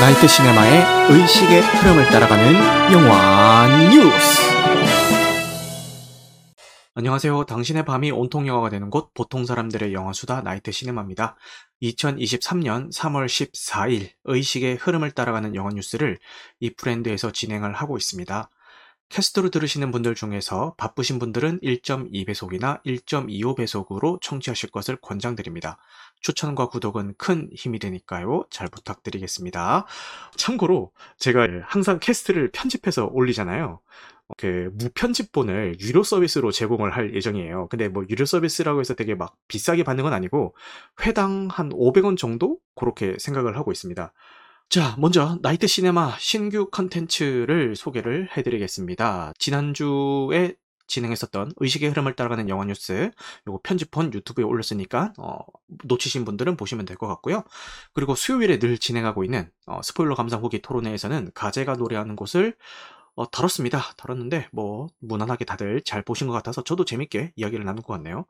나이트 0.00 0.26
시네마의 0.26 1.12
의식의 1.12 1.60
흐름을 1.60 2.06
따라가는 2.06 2.54
영화 2.94 3.68
뉴스. 3.90 4.40
안녕하세요. 6.94 7.44
당신의 7.44 7.84
밤이 7.84 8.10
온통 8.10 8.48
영화가 8.48 8.70
되는 8.70 8.88
곳 8.88 9.12
보통 9.12 9.44
사람들의 9.44 9.92
영화 9.92 10.14
수다 10.14 10.40
나이트 10.40 10.72
시네마입니다. 10.72 11.36
2023년 11.82 12.90
3월 12.94 13.26
14일 13.26 14.08
의식의 14.24 14.76
흐름을 14.76 15.10
따라가는 15.10 15.54
영화 15.54 15.68
뉴스를 15.70 16.18
이 16.60 16.70
브랜드에서 16.70 17.30
진행을 17.30 17.74
하고 17.74 17.98
있습니다. 17.98 18.48
캐스트로 19.10 19.50
들으시는 19.50 19.90
분들 19.90 20.14
중에서 20.14 20.74
바쁘신 20.78 21.18
분들은 21.18 21.60
1.2배속이나 21.60 22.82
1.25배속으로 22.84 24.20
청취하실 24.20 24.70
것을 24.70 24.96
권장드립니다. 24.96 25.78
추천과 26.20 26.68
구독은 26.68 27.14
큰 27.18 27.50
힘이 27.52 27.80
되니까요. 27.80 28.44
잘 28.50 28.68
부탁드리겠습니다. 28.68 29.86
참고로 30.36 30.92
제가 31.18 31.46
항상 31.64 31.98
캐스트를 31.98 32.50
편집해서 32.52 33.06
올리잖아요. 33.06 33.80
그 34.36 34.70
무편집본을 34.74 35.80
유료 35.80 36.04
서비스로 36.04 36.52
제공을 36.52 36.94
할 36.94 37.14
예정이에요. 37.14 37.66
근데 37.68 37.88
뭐 37.88 38.04
유료 38.08 38.24
서비스라고 38.24 38.78
해서 38.78 38.94
되게 38.94 39.16
막 39.16 39.36
비싸게 39.48 39.82
받는 39.82 40.04
건 40.04 40.12
아니고 40.12 40.54
회당 41.02 41.48
한 41.50 41.70
500원 41.70 42.16
정도 42.16 42.58
그렇게 42.76 43.16
생각을 43.18 43.56
하고 43.56 43.72
있습니다. 43.72 44.12
자, 44.70 44.94
먼저 44.98 45.36
나이트 45.42 45.66
시네마 45.66 46.16
신규 46.20 46.70
컨텐츠를 46.70 47.74
소개를 47.74 48.28
해드리겠습니다. 48.36 49.32
지난주에 49.36 50.54
진행했었던 50.86 51.52
의식의 51.56 51.88
흐름을 51.90 52.14
따라가는 52.14 52.48
영화 52.48 52.64
뉴스 52.64 53.10
요거 53.48 53.60
편집본 53.64 54.12
유튜브에 54.14 54.44
올렸으니까 54.44 55.12
어, 55.18 55.38
놓치신 55.84 56.24
분들은 56.24 56.56
보시면 56.56 56.84
될 56.86 56.96
것 56.96 57.08
같고요. 57.08 57.42
그리고 57.94 58.14
수요일에 58.14 58.58
늘 58.60 58.78
진행하고 58.78 59.24
있는 59.24 59.50
어, 59.66 59.80
스포일러 59.82 60.14
감상 60.14 60.40
후기 60.42 60.62
토론회에서는 60.62 61.32
가재가 61.34 61.74
노래하는 61.74 62.14
곳을 62.14 62.56
어, 63.16 63.28
다뤘습니다. 63.28 63.80
다뤘는데 63.96 64.48
뭐 64.52 64.86
무난하게 65.00 65.44
다들 65.46 65.82
잘 65.84 66.02
보신 66.02 66.28
것 66.28 66.32
같아서 66.32 66.62
저도 66.62 66.84
재밌게 66.84 67.32
이야기를 67.36 67.64
나눈 67.64 67.82
것 67.82 67.92
같네요. 67.94 68.24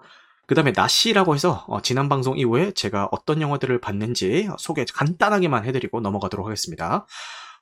그 0.51 0.56
다음에 0.56 0.73
나시라고 0.75 1.37
해서 1.37 1.65
어, 1.69 1.81
지난 1.81 2.09
방송 2.09 2.37
이후에 2.37 2.73
제가 2.73 3.09
어떤 3.12 3.41
영화들을 3.41 3.81
봤는지 3.81 4.48
소개 4.59 4.84
간단하게만 4.84 5.65
해드리고 5.65 6.01
넘어가도록 6.01 6.45
하겠습니다. 6.45 7.06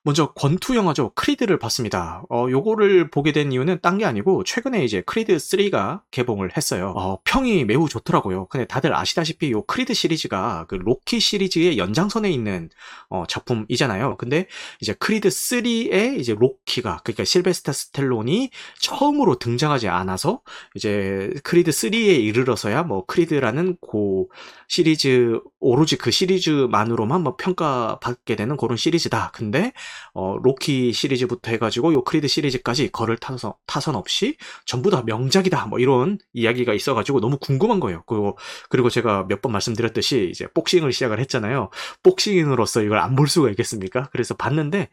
먼저 0.04 0.32
권투 0.32 0.74
영화죠. 0.76 1.12
크리드를 1.14 1.58
봤습니다. 1.58 2.22
어, 2.30 2.46
요거를 2.48 3.10
보게 3.10 3.32
된 3.32 3.52
이유는 3.52 3.80
딴 3.82 3.98
게 3.98 4.04
아니고 4.04 4.44
최근에 4.44 4.84
이제 4.84 5.02
크리드 5.04 5.36
3가 5.36 6.02
개봉을 6.12 6.56
했어요. 6.56 6.92
어, 6.96 7.18
평이 7.24 7.64
매우 7.64 7.88
좋더라고요. 7.88 8.46
근데 8.46 8.64
다들 8.64 8.94
아시다시피 8.94 9.50
요 9.50 9.62
크리드 9.64 9.92
시리즈가 9.92 10.66
그 10.68 10.76
로키 10.76 11.18
시리즈의 11.18 11.78
연장선에 11.78 12.30
있는 12.30 12.70
어, 13.10 13.24
작품이잖아요. 13.28 14.16
근데 14.18 14.46
이제 14.80 14.94
크리드 14.94 15.28
3에 15.28 16.18
이제 16.20 16.34
로키가 16.38 17.00
그러니까 17.02 17.24
실베스터 17.24 17.72
스탤론이 17.72 18.50
처음으로 18.80 19.38
등장하지 19.40 19.88
않아서 19.88 20.40
이제 20.76 21.32
크리드 21.42 21.72
3에 21.72 22.20
이르러서야 22.22 22.84
뭐 22.84 23.04
크리드라는 23.04 23.76
고 23.80 24.30
시리즈 24.68 25.40
오로지 25.60 25.96
그 25.96 26.10
시리즈만으로만 26.12 27.22
뭐 27.22 27.36
평가받게 27.36 28.36
되는 28.36 28.56
그런 28.56 28.76
시리즈다. 28.76 29.32
근데 29.34 29.72
어, 30.14 30.36
로키 30.42 30.92
시리즈부터 30.92 31.50
해가지고 31.52 31.92
요 31.94 32.02
크리드 32.04 32.28
시리즈까지 32.28 32.90
거를 32.90 33.16
타선, 33.18 33.52
타선 33.66 33.94
없이 33.96 34.36
전부 34.66 34.90
다 34.90 35.02
명작이다. 35.06 35.66
뭐 35.66 35.78
이런 35.78 36.18
이야기가 36.32 36.74
있어가지고 36.74 37.20
너무 37.20 37.38
궁금한 37.38 37.80
거예요. 37.80 38.02
그리고, 38.06 38.36
그리고 38.68 38.90
제가 38.90 39.24
몇 39.28 39.38
번 39.40 39.52
말씀드렸듯이 39.52 40.28
이제 40.32 40.48
복싱을 40.52 40.92
시작을 40.92 41.20
했잖아요. 41.20 41.70
복싱인으로서 42.02 42.82
이걸 42.82 42.98
안 42.98 43.14
볼 43.18 43.26
수가 43.28 43.50
있겠습니까? 43.50 44.08
그래서 44.12 44.34
봤는데 44.36 44.88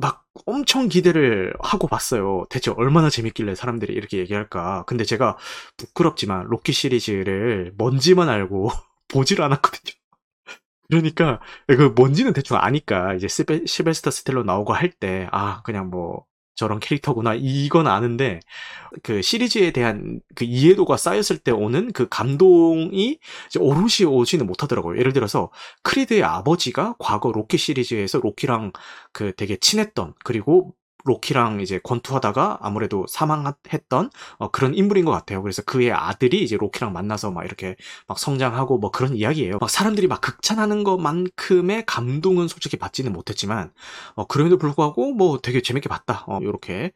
막 0.00 0.24
엄청 0.46 0.88
기대를 0.88 1.54
하고 1.60 1.86
봤어요. 1.86 2.46
대체 2.50 2.70
얼마나 2.72 3.10
재밌길래 3.10 3.54
사람들이 3.54 3.92
이렇게 3.94 4.18
얘기할까. 4.18 4.84
근데 4.86 5.04
제가 5.04 5.36
부끄럽지만 5.76 6.46
로키 6.48 6.72
시리즈를 6.72 7.72
뭔지만 7.78 8.28
알고 8.28 8.70
보질 9.08 9.42
않았거든요. 9.42 9.94
그러니까 10.90 11.40
그 11.66 11.92
뭔지는 11.96 12.32
대충 12.32 12.56
아니까 12.58 13.14
이제 13.14 13.26
시베, 13.28 13.64
시베스터 13.66 14.10
스텔로 14.10 14.44
나오고 14.44 14.72
할 14.74 14.90
때 15.00 15.28
아 15.32 15.62
그냥 15.62 15.88
뭐 15.90 16.24
저런 16.56 16.78
캐릭터구나 16.78 17.34
이건 17.34 17.88
아는데 17.88 18.38
그 19.02 19.22
시리즈에 19.22 19.72
대한 19.72 20.20
그 20.36 20.44
이해도가 20.44 20.96
쌓였을 20.96 21.38
때 21.38 21.52
오는 21.52 21.92
그 21.92 22.08
감동이 22.08 23.18
오롯이 23.60 24.06
오지는 24.08 24.46
못하더라고요. 24.46 24.98
예를 24.98 25.12
들어서 25.12 25.50
크리드의 25.84 26.24
아버지가 26.24 26.96
과거 26.98 27.32
로키 27.32 27.58
시리즈에서 27.58 28.20
로키랑 28.20 28.72
그 29.12 29.32
되게 29.36 29.56
친했던 29.56 30.14
그리고 30.24 30.74
로키랑 31.04 31.60
이제 31.60 31.78
권투하다가 31.82 32.58
아무래도 32.62 33.06
사망했던 33.08 34.10
어, 34.38 34.50
그런 34.50 34.74
인물인 34.74 35.04
것 35.04 35.12
같아요. 35.12 35.42
그래서 35.42 35.62
그의 35.62 35.92
아들이 35.92 36.42
이제 36.42 36.56
로키랑 36.56 36.92
만나서 36.92 37.30
막 37.30 37.44
이렇게 37.44 37.76
막 38.08 38.18
성장하고 38.18 38.78
뭐 38.78 38.90
그런 38.90 39.14
이야기예요. 39.16 39.58
막 39.60 39.70
사람들이 39.70 40.06
막 40.08 40.20
극찬하는 40.20 40.84
것만큼의 40.84 41.84
감동은 41.86 42.48
솔직히 42.48 42.76
받지는 42.76 43.12
못했지만 43.12 43.72
어, 44.14 44.26
그럼에도 44.26 44.58
불구하고 44.58 45.12
뭐 45.12 45.38
되게 45.40 45.60
재밌게 45.60 45.88
봤다. 45.88 46.24
어, 46.26 46.38
이렇게 46.40 46.92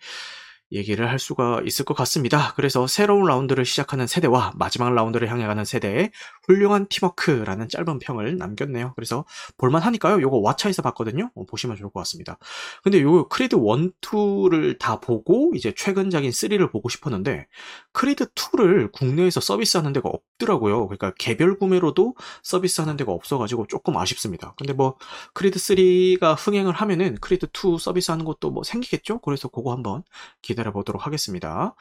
얘기를 0.73 1.09
할 1.09 1.19
수가 1.19 1.63
있을 1.65 1.85
것 1.85 1.95
같습니다. 1.95 2.53
그래서 2.55 2.87
새로운 2.87 3.25
라운드를 3.27 3.65
시작하는 3.65 4.07
세대와 4.07 4.53
마지막 4.57 4.93
라운드를 4.93 5.31
향해 5.31 5.47
가는 5.47 5.65
세대의 5.65 6.11
훌륭한 6.47 6.87
팀워크라는 6.89 7.69
짧은 7.69 7.99
평을 7.99 8.37
남겼네요. 8.37 8.93
그래서 8.95 9.25
볼만하니까요. 9.57 10.21
요거 10.21 10.43
왓챠에서 10.43 10.83
봤거든요. 10.83 11.31
어, 11.35 11.45
보시면 11.47 11.77
좋을 11.77 11.91
것 11.91 12.01
같습니다. 12.01 12.39
근데 12.83 13.01
요 13.03 13.29
크리드 13.29 13.57
1, 13.57 13.93
2를 14.01 14.79
다 14.79 15.01
보고 15.01 15.53
이제 15.55 15.73
최근작인 15.75 16.31
3를 16.31 16.71
보고 16.71 16.89
싶었는데 16.89 17.47
크리드 17.93 18.27
2를 18.35 18.93
국내에서 18.93 19.41
서비스하는 19.41 19.93
데가 19.95 20.09
없더라고요. 20.09 20.87
그러니까 20.89 21.13
개별 21.19 21.59
구매로도 21.59 22.15
서비스하는 22.43 22.97
데가 22.97 23.13
없어가지고 23.13 23.67
조금 23.69 23.97
아쉽습니다. 23.97 24.55
근데 24.59 24.73
뭐 24.73 24.97
크리드 25.33 25.59
3가 25.59 26.37
흥행을 26.39 26.75
하면은 26.75 27.17
크리드 27.21 27.47
2 27.47 27.79
서비스하는 27.79 28.25
것도 28.25 28.51
뭐 28.51 28.63
생기겠죠? 28.63 29.21
그래서 29.21 29.49
그거 29.49 29.73
한번 29.73 30.03
기대 30.43 30.58
기다려 30.59 30.73
보도록 30.73 31.07
하겠습니다. 31.07 31.77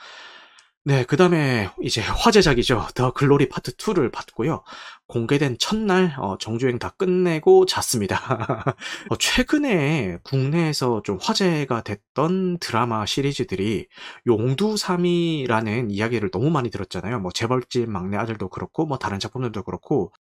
네, 0.84 1.04
그 1.04 1.18
다음에 1.18 1.70
이제 1.82 2.00
화제작이죠. 2.02 2.88
더 2.96 3.12
글로리 3.12 3.50
파트 3.50 3.76
2를 3.76 4.10
봤고요. 4.12 4.64
공개된 5.08 5.58
첫날 5.60 6.16
어, 6.18 6.38
정주행 6.38 6.80
다 6.80 6.92
끝내고 6.92 7.66
잤습니다. 7.66 8.16
어, 9.10 9.16
최근에 9.18 10.20
국내에서 10.24 11.02
좀 11.04 11.18
화제가 11.20 11.82
됐던 11.82 12.60
드라마 12.60 13.06
시리즈들이 13.06 13.88
용두사미라는 14.28 15.92
이야기를 15.92 16.32
너무 16.32 16.50
많이 16.52 16.70
들었잖아요. 16.70 17.20
뭐 17.20 17.32
재벌집 17.32 17.90
막내 17.90 18.16
아들도 18.16 18.48
그렇고 18.48 18.86
뭐 18.86 18.98
다른 18.98 19.20
작품들도 19.20 19.64
그렇고 19.64 20.14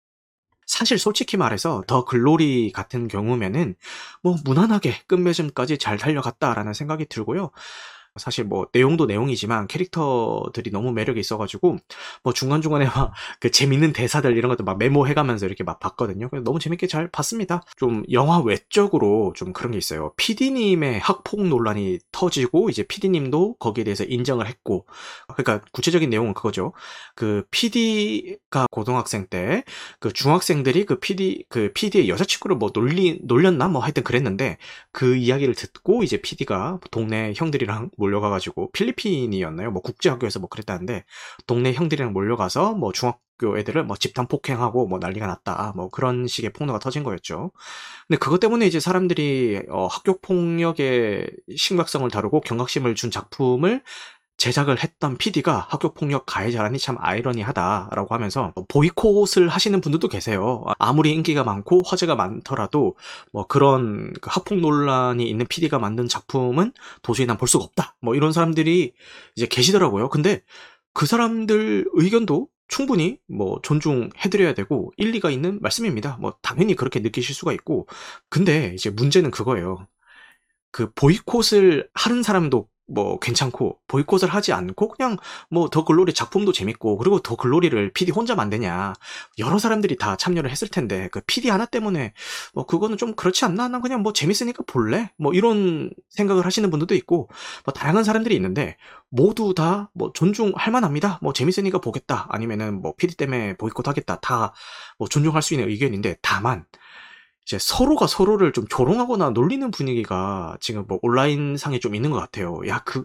사실 0.67 0.99
솔직히 0.99 1.37
말해서 1.37 1.83
더 1.87 2.05
글로리 2.07 2.73
같은 2.73 3.09
경우면은 3.09 3.75
뭐 4.23 4.37
무난하게 4.45 4.95
끝맺음까지 5.09 5.77
잘 5.77 5.99
달려갔다라는 5.99 6.73
생각이 6.73 7.07
들고요. 7.07 7.51
사실 8.17 8.45
뭐 8.45 8.67
내용도 8.73 9.07
내용이지만 9.07 9.67
캐릭터들이 9.67 10.71
너무 10.71 10.93
매력이 10.93 11.21
있어가지고 11.21 11.79
뭐 12.23 12.33
중간중간에 12.33 12.87
막 12.87 13.13
그 13.41 13.51
재밌는 13.51 13.93
대사들 13.93 14.37
이런 14.37 14.49
것도 14.49 14.65
막 14.65 14.79
메모해가면서 14.79 15.47
이렇게 15.47 15.65
막 15.65 15.81
봤거든요. 15.81 16.29
너무 16.45 16.59
재밌게 16.59 16.87
잘 16.87 17.09
봤습니다. 17.11 17.63
좀 17.77 18.05
영화 18.13 18.41
외적으로 18.41 19.33
좀 19.37 19.53
그런 19.53 19.73
게 19.73 19.79
있어요. 19.79 20.13
PD님의 20.17 21.01
학폭 21.01 21.47
논란이 21.47 21.99
터지고 22.13 22.71
이제 22.71 22.85
PD님도 22.85 23.57
거기에 23.59 23.85
대해서 23.85 24.05
인정을 24.05 24.47
했고 24.47 24.87
그러니까 25.37 25.65
구체적인 25.73 26.11
내용은 26.11 26.35
그거죠. 26.35 26.73
그 27.15 27.45
PD가 27.51 28.67
고등학생 28.71 29.27
때 29.27 29.65
그 29.99 30.13
중학생들이 30.13 30.85
그 30.87 30.99
PD 30.99 31.45
그 31.49 31.71
PD의 31.75 32.09
여자친구를 32.09 32.57
뭐 32.57 32.71
놀리 32.73 33.21
놀렸나 33.23 33.69
뭐 33.69 33.83
하여튼 33.83 34.03
그랬는데 34.03 34.59
그 34.93 35.17
이야기를 35.17 35.55
듣고 35.55 36.03
이제 36.03 36.21
PD가 36.21 36.81
동네 36.91 37.33
형들이랑 37.37 37.91
몰려가가지고 38.05 38.71
필리핀이었나요? 38.73 39.71
뭐 39.71 39.83
국제학교에서 39.83 40.39
뭐 40.39 40.49
그랬다는데 40.49 41.05
동네 41.47 41.73
형들이랑 41.73 42.13
몰려가서 42.13 42.75
뭐 42.75 42.93
중학교 42.93 43.59
애들을 43.59 43.85
뭐 43.85 43.97
집단 43.97 44.27
폭행하고 44.29 44.87
뭐 44.87 44.99
난리가 44.99 45.27
났다. 45.27 45.73
뭐 45.77 45.89
그런 45.89 46.27
식의 46.27 46.53
폭로가 46.53 46.79
터진 46.79 47.03
거였죠. 47.03 47.51
근데 48.07 48.19
그것 48.19 48.39
때문에 48.41 48.67
이제 48.67 48.81
사람들이 48.81 49.63
어 49.71 49.87
학교 49.87 50.19
폭력의 50.21 51.31
심각성을 51.57 52.09
다루고 52.11 52.41
경각심을 52.43 52.95
준 52.95 53.11
작품을 53.11 53.83
제작을 54.37 54.83
했던 54.83 55.17
PD가 55.17 55.67
학교폭력 55.71 56.27
가해자라니 56.27 56.79
참 56.79 56.97
아이러니하다라고 57.01 58.15
하면서 58.15 58.53
뭐 58.55 58.65
보이콧을 58.69 59.49
하시는 59.49 59.81
분들도 59.81 60.09
계세요. 60.09 60.65
아무리 60.79 61.13
인기가 61.13 61.45
많고 61.45 61.81
화제가 61.87 62.15
많더라도 62.17 62.97
뭐 63.33 63.47
그런 63.47 64.13
그 64.21 64.31
학폭 64.33 64.59
논란이 64.59 65.29
있는 65.29 65.47
PD가 65.47 65.79
만든 65.79 66.09
작품은 66.09 66.73
도저히 67.03 67.27
난 67.27 67.37
볼 67.39 67.49
수가 67.49 67.65
없다. 67.65 67.97
뭐 68.01 68.15
이런 68.15 68.33
사람들이 68.33 68.93
이제 69.37 69.47
계시더라고요. 69.47 70.09
근데 70.09 70.43
그 70.93 71.07
사람들 71.07 71.87
의견도 71.95 72.49
충분히 72.69 73.19
뭐 73.29 73.61
존중해드려야 73.63 74.55
되고 74.55 74.93
일리가 74.97 75.31
있는 75.31 75.59
말씀입니다. 75.61 76.17
뭐 76.21 76.35
당연히 76.43 76.75
그렇게 76.77 77.01
느끼실 77.01 77.35
수가 77.35 77.53
있고 77.53 77.87
근데 78.29 78.73
이제 78.75 78.91
문제는 78.91 79.31
그거예요. 79.31 79.87
그 80.71 80.91
보이콧을 80.95 81.89
하는 81.95 82.23
사람도 82.23 82.69
뭐 82.87 83.19
괜찮고 83.19 83.79
보이콧을 83.89 84.29
하지 84.29 84.53
않고 84.53 84.89
그냥 84.89 85.17
뭐 85.51 85.69
더 85.69 85.85
글로리 85.85 86.13
작품도 86.13 86.53
재밌고 86.53 86.99
그리고 86.99 87.19
더 87.21 87.37
글로리를 87.37 87.93
PD 87.93 88.13
혼자 88.13 88.35
만드냐. 88.35 88.93
여러 89.39 89.59
사람들이 89.59 89.97
다 89.97 90.17
참여를 90.17 90.51
했을 90.51 90.69
텐데 90.69 91.09
그 91.13 91.21
PD 91.27 91.49
하나 91.49 91.65
때문에 91.67 92.13
뭐 92.55 92.67
그거는 92.67 92.97
좀 92.97 93.15
그렇지 93.15 93.45
않나? 93.45 93.69
난 93.69 93.81
그냥 93.81 94.03
뭐 94.03 94.13
재밌으니까 94.13 94.65
볼래? 94.67 95.11
뭐 95.19 95.33
이런 95.33 95.91
생각을 96.11 96.45
하시는 96.47 96.71
분들도 96.71 96.95
있고 96.97 97.29
뭐 97.65 97.73
다양한 97.75 98.05
사람들이 98.05 98.35
있는데 98.37 98.77
모두 99.11 99.55
다 99.55 99.89
뭐 99.95 100.13
존중할 100.13 100.73
만합니다. 100.73 101.19
뭐 101.23 101.33
재밌으니까 101.33 101.79
보겠다. 101.79 102.27
아니면은 102.31 102.81
뭐 102.83 102.95
PD 102.97 103.17
때문에 103.17 103.57
보이콧 103.57 103.87
하겠다. 103.89 104.17
다 104.21 104.53
뭐 104.99 105.09
존중할 105.09 105.43
수 105.43 105.55
있는 105.55 105.69
의견인데 105.69 106.17
다만 106.23 106.65
이제 107.47 107.59
서로가 107.61 108.07
서로를 108.07 108.53
좀 108.53 108.67
조롱하거나 108.69 109.31
놀리는 109.31 109.71
분위기가 109.71 110.57
지금 110.61 110.85
뭐 110.89 110.99
온라인 111.03 111.57
상에 111.57 111.79
좀 111.79 111.95
있는 111.95 112.11
것 112.11 112.19
같아요. 112.19 112.61
야, 112.69 112.81
그, 112.85 113.05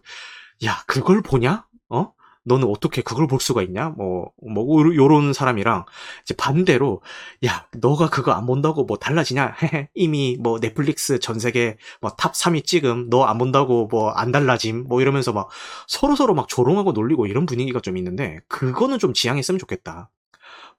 야, 0.65 0.83
그걸 0.87 1.21
보냐? 1.21 1.65
어? 1.89 2.13
너는 2.45 2.67
어떻게 2.69 3.01
그걸 3.01 3.27
볼 3.27 3.39
수가 3.41 3.61
있냐? 3.63 3.89
뭐, 3.89 4.31
뭐, 4.41 4.81
요런 4.95 5.33
사람이랑, 5.33 5.85
이제 6.23 6.33
반대로, 6.35 7.01
야, 7.45 7.67
너가 7.77 8.09
그거 8.09 8.31
안 8.31 8.45
본다고 8.45 8.85
뭐 8.85 8.97
달라지냐? 8.97 9.55
이미 9.93 10.37
뭐 10.39 10.59
넷플릭스 10.59 11.19
전 11.19 11.37
세계 11.39 11.77
뭐 12.01 12.11
탑 12.17 12.33
3위 12.33 12.63
찍음, 12.65 13.09
너 13.09 13.25
안 13.25 13.37
본다고 13.37 13.87
뭐 13.87 14.11
안 14.15 14.31
달라짐? 14.31 14.85
뭐 14.87 15.01
이러면서 15.01 15.33
막 15.33 15.49
서로서로 15.87 16.33
막 16.33 16.47
조롱하고 16.47 16.93
놀리고 16.93 17.27
이런 17.27 17.45
분위기가 17.45 17.79
좀 17.81 17.97
있는데, 17.97 18.39
그거는 18.47 18.99
좀 18.99 19.13
지양했으면 19.13 19.59
좋겠다. 19.59 20.09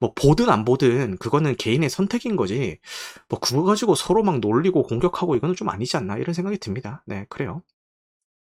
뭐 0.01 0.13
보든 0.15 0.49
안 0.49 0.65
보든 0.65 1.17
그거는 1.19 1.55
개인의 1.57 1.89
선택인 1.91 2.35
거지. 2.37 2.79
뭐 3.29 3.39
그거 3.39 3.63
가지고 3.63 3.95
서로 3.95 4.23
막 4.23 4.39
놀리고 4.41 4.83
공격하고 4.83 5.35
이거는 5.37 5.55
좀 5.55 5.69
아니지 5.69 5.97
않나 5.97 6.17
이런 6.17 6.33
생각이 6.35 6.57
듭니다. 6.59 7.03
네, 7.07 7.25
그래요. 7.29 7.63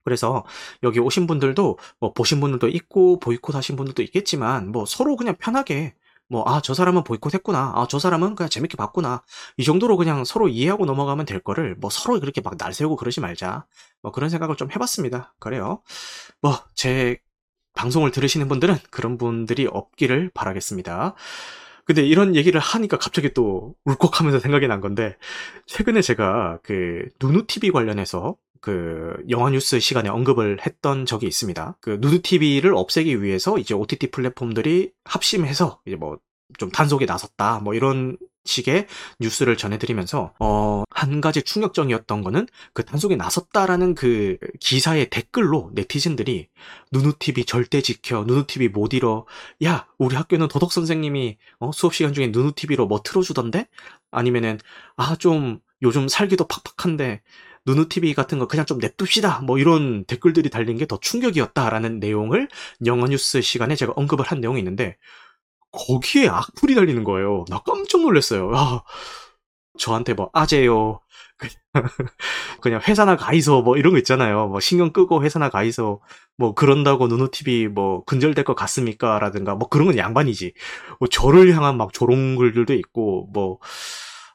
그래서 0.04 0.46
여기 0.84 1.00
오신 1.00 1.28
분들도 1.28 1.78
뭐 2.00 2.14
보신 2.14 2.40
분들도 2.40 2.68
있고 2.70 3.20
보이콧 3.20 3.56
하신 3.56 3.76
분들도 3.76 4.02
있겠지만 4.04 4.72
뭐 4.72 4.86
서로 4.86 5.16
그냥 5.18 5.36
편하게 5.38 5.96
뭐 6.30 6.44
아 6.48 6.62
저 6.62 6.74
사람은 6.74 7.04
보이콧 7.04 7.34
했구나 7.36 7.74
아 7.76 7.88
저 7.90 8.00
사람은 8.00 8.36
그냥 8.36 8.50
재밌게 8.50 8.78
봤구나 8.78 9.24
이 9.58 9.64
정도로 9.64 9.98
그냥 9.98 10.24
서로 10.26 10.48
이해하고 10.50 10.86
넘어가면 10.86 11.26
될 11.26 11.40
거를 11.42 11.76
뭐 11.80 11.90
서로 11.90 12.20
그렇게 12.20 12.42
막 12.42 12.56
날세우고 12.58 12.96
그러지 12.98 13.20
말자 13.22 13.66
뭐 14.02 14.12
그런 14.12 14.30
생각을 14.30 14.56
좀 14.58 14.72
해봤습니다 14.72 15.36
그래요 15.40 15.82
뭐 16.42 16.54
제 16.76 17.18
방송을 17.78 18.12
들으시는 18.12 18.48
분들은 18.48 18.76
그런 18.90 19.18
분들이 19.18 19.68
없기를 19.70 20.32
바라겠습니다. 20.34 21.16
근데 21.86 22.06
이런 22.06 22.36
얘기를 22.36 22.60
하니까 22.60 22.98
갑자기 22.98 23.34
또 23.34 23.76
울컥하면서 23.86 24.40
생각이 24.40 24.68
난 24.68 24.82
건데 24.82 25.16
최근에 25.68 26.02
제가 26.02 26.60
그 26.64 27.08
누누TV 27.22 27.72
관련해서 27.72 28.36
그 28.60 29.16
영화 29.30 29.50
뉴스 29.50 29.80
시간에 29.80 30.10
언급을 30.10 30.58
했던 30.66 31.06
적이 31.06 31.28
있습니다. 31.28 31.78
그 31.80 31.98
누누TV를 32.02 32.76
없애기 32.76 33.22
위해서 33.22 33.58
이제 33.58 33.74
OTT 33.74 34.12
플랫폼들이 34.12 34.92
합심해서 35.06 35.80
이제 35.86 35.96
뭐 35.96 36.20
좀 36.58 36.70
단속에 36.70 37.06
나섰다 37.06 37.60
뭐 37.60 37.74
이런 37.74 38.18
식의 38.48 38.88
뉴스를 39.20 39.58
전해드리면서 39.58 40.34
어, 40.40 40.84
한 40.90 41.22
가지 41.22 41.44
충격적이었던 41.44 42.24
거는 42.24 42.48
그 42.74 42.84
단속에 42.86 43.16
나섰다라는 43.16 43.94
그 43.96 44.38
기사의 44.60 45.10
댓글로 45.10 45.72
네티즌들이 45.74 46.48
누누TV 46.92 47.46
절대 47.46 47.82
지켜 47.82 48.24
누누TV 48.26 48.70
못 48.70 48.94
잃어 48.94 49.26
야 49.64 49.86
우리 49.98 50.16
학교는 50.16 50.48
도덕 50.48 50.72
선생님이 50.72 51.38
어, 51.60 51.72
수업 51.74 51.94
시간 51.94 52.14
중에 52.14 52.28
누누TV로 52.28 52.88
뭐 52.88 53.02
틀어주던데 53.04 53.68
아니면은 54.12 54.58
아 54.96 55.16
좀 55.18 55.60
요즘 55.82 56.08
살기도 56.08 56.48
팍팍한데 56.48 57.22
누누TV 57.66 58.14
같은 58.14 58.40
거 58.40 58.48
그냥 58.48 58.66
좀 58.66 58.78
냅둡시다. 58.80 59.42
뭐 59.42 59.58
이런 59.60 60.06
댓글들이 60.06 60.50
달린 60.50 60.78
게 60.78 60.86
더 60.86 60.98
충격이었다라는 61.00 62.00
내용을 62.00 62.48
영어 62.86 63.08
뉴스 63.08 63.42
시간에 63.42 63.76
제가 63.76 63.94
언급을 63.96 64.26
한 64.26 64.40
내용이 64.40 64.60
있는데 64.60 64.96
거기에 65.72 66.30
악플이 66.30 66.76
달리는 66.76 67.04
거예요. 67.04 67.46
나 67.50 67.62
깜짝 67.66 68.02
놀랐어요. 68.02 68.52
야, 68.56 68.84
저한테 69.80 70.14
뭐 70.14 70.30
아재요. 70.34 71.02
그냥 72.62 72.82
회사나 72.88 73.16
가이소 73.16 73.62
뭐 73.62 73.78
이런 73.78 73.94
거 73.94 74.00
있잖아요. 74.00 74.48
뭐 74.48 74.60
신경 74.60 74.92
끄고 74.92 75.24
회사나 75.24 75.50
가이소 75.50 76.02
뭐 76.38 76.54
그런다고 76.56 77.08
누누TV 77.08 77.68
뭐 77.68 78.04
근절될 78.06 78.44
것 78.46 78.56
같습니까? 78.56 79.20
라든가 79.20 79.56
뭐 79.56 79.70
그런 79.70 79.88
건 79.88 79.98
양반이지. 79.98 80.54
뭐 81.00 81.08
저를 81.10 81.56
향한 81.56 81.78
막 81.78 81.94
조롱 81.94 82.38
글들도 82.38 82.74
있고 82.74 83.30
뭐 83.34 83.60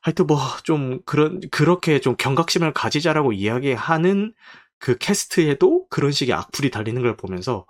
하여튼 0.03 0.27
뭐 0.27 0.39
좀 0.65 1.01
그런 1.07 1.41
그렇게 1.51 2.01
좀 2.01 2.17
경각심을 2.17 2.73
가지자라고 2.73 3.33
이야기하는 3.33 4.33
그 4.79 4.99
캐스트에도 4.99 5.87
그런 5.89 6.13
식의 6.13 6.35
악플이 6.35 6.71
달리는 6.71 7.01
걸 7.03 7.17
보면서 7.17 7.67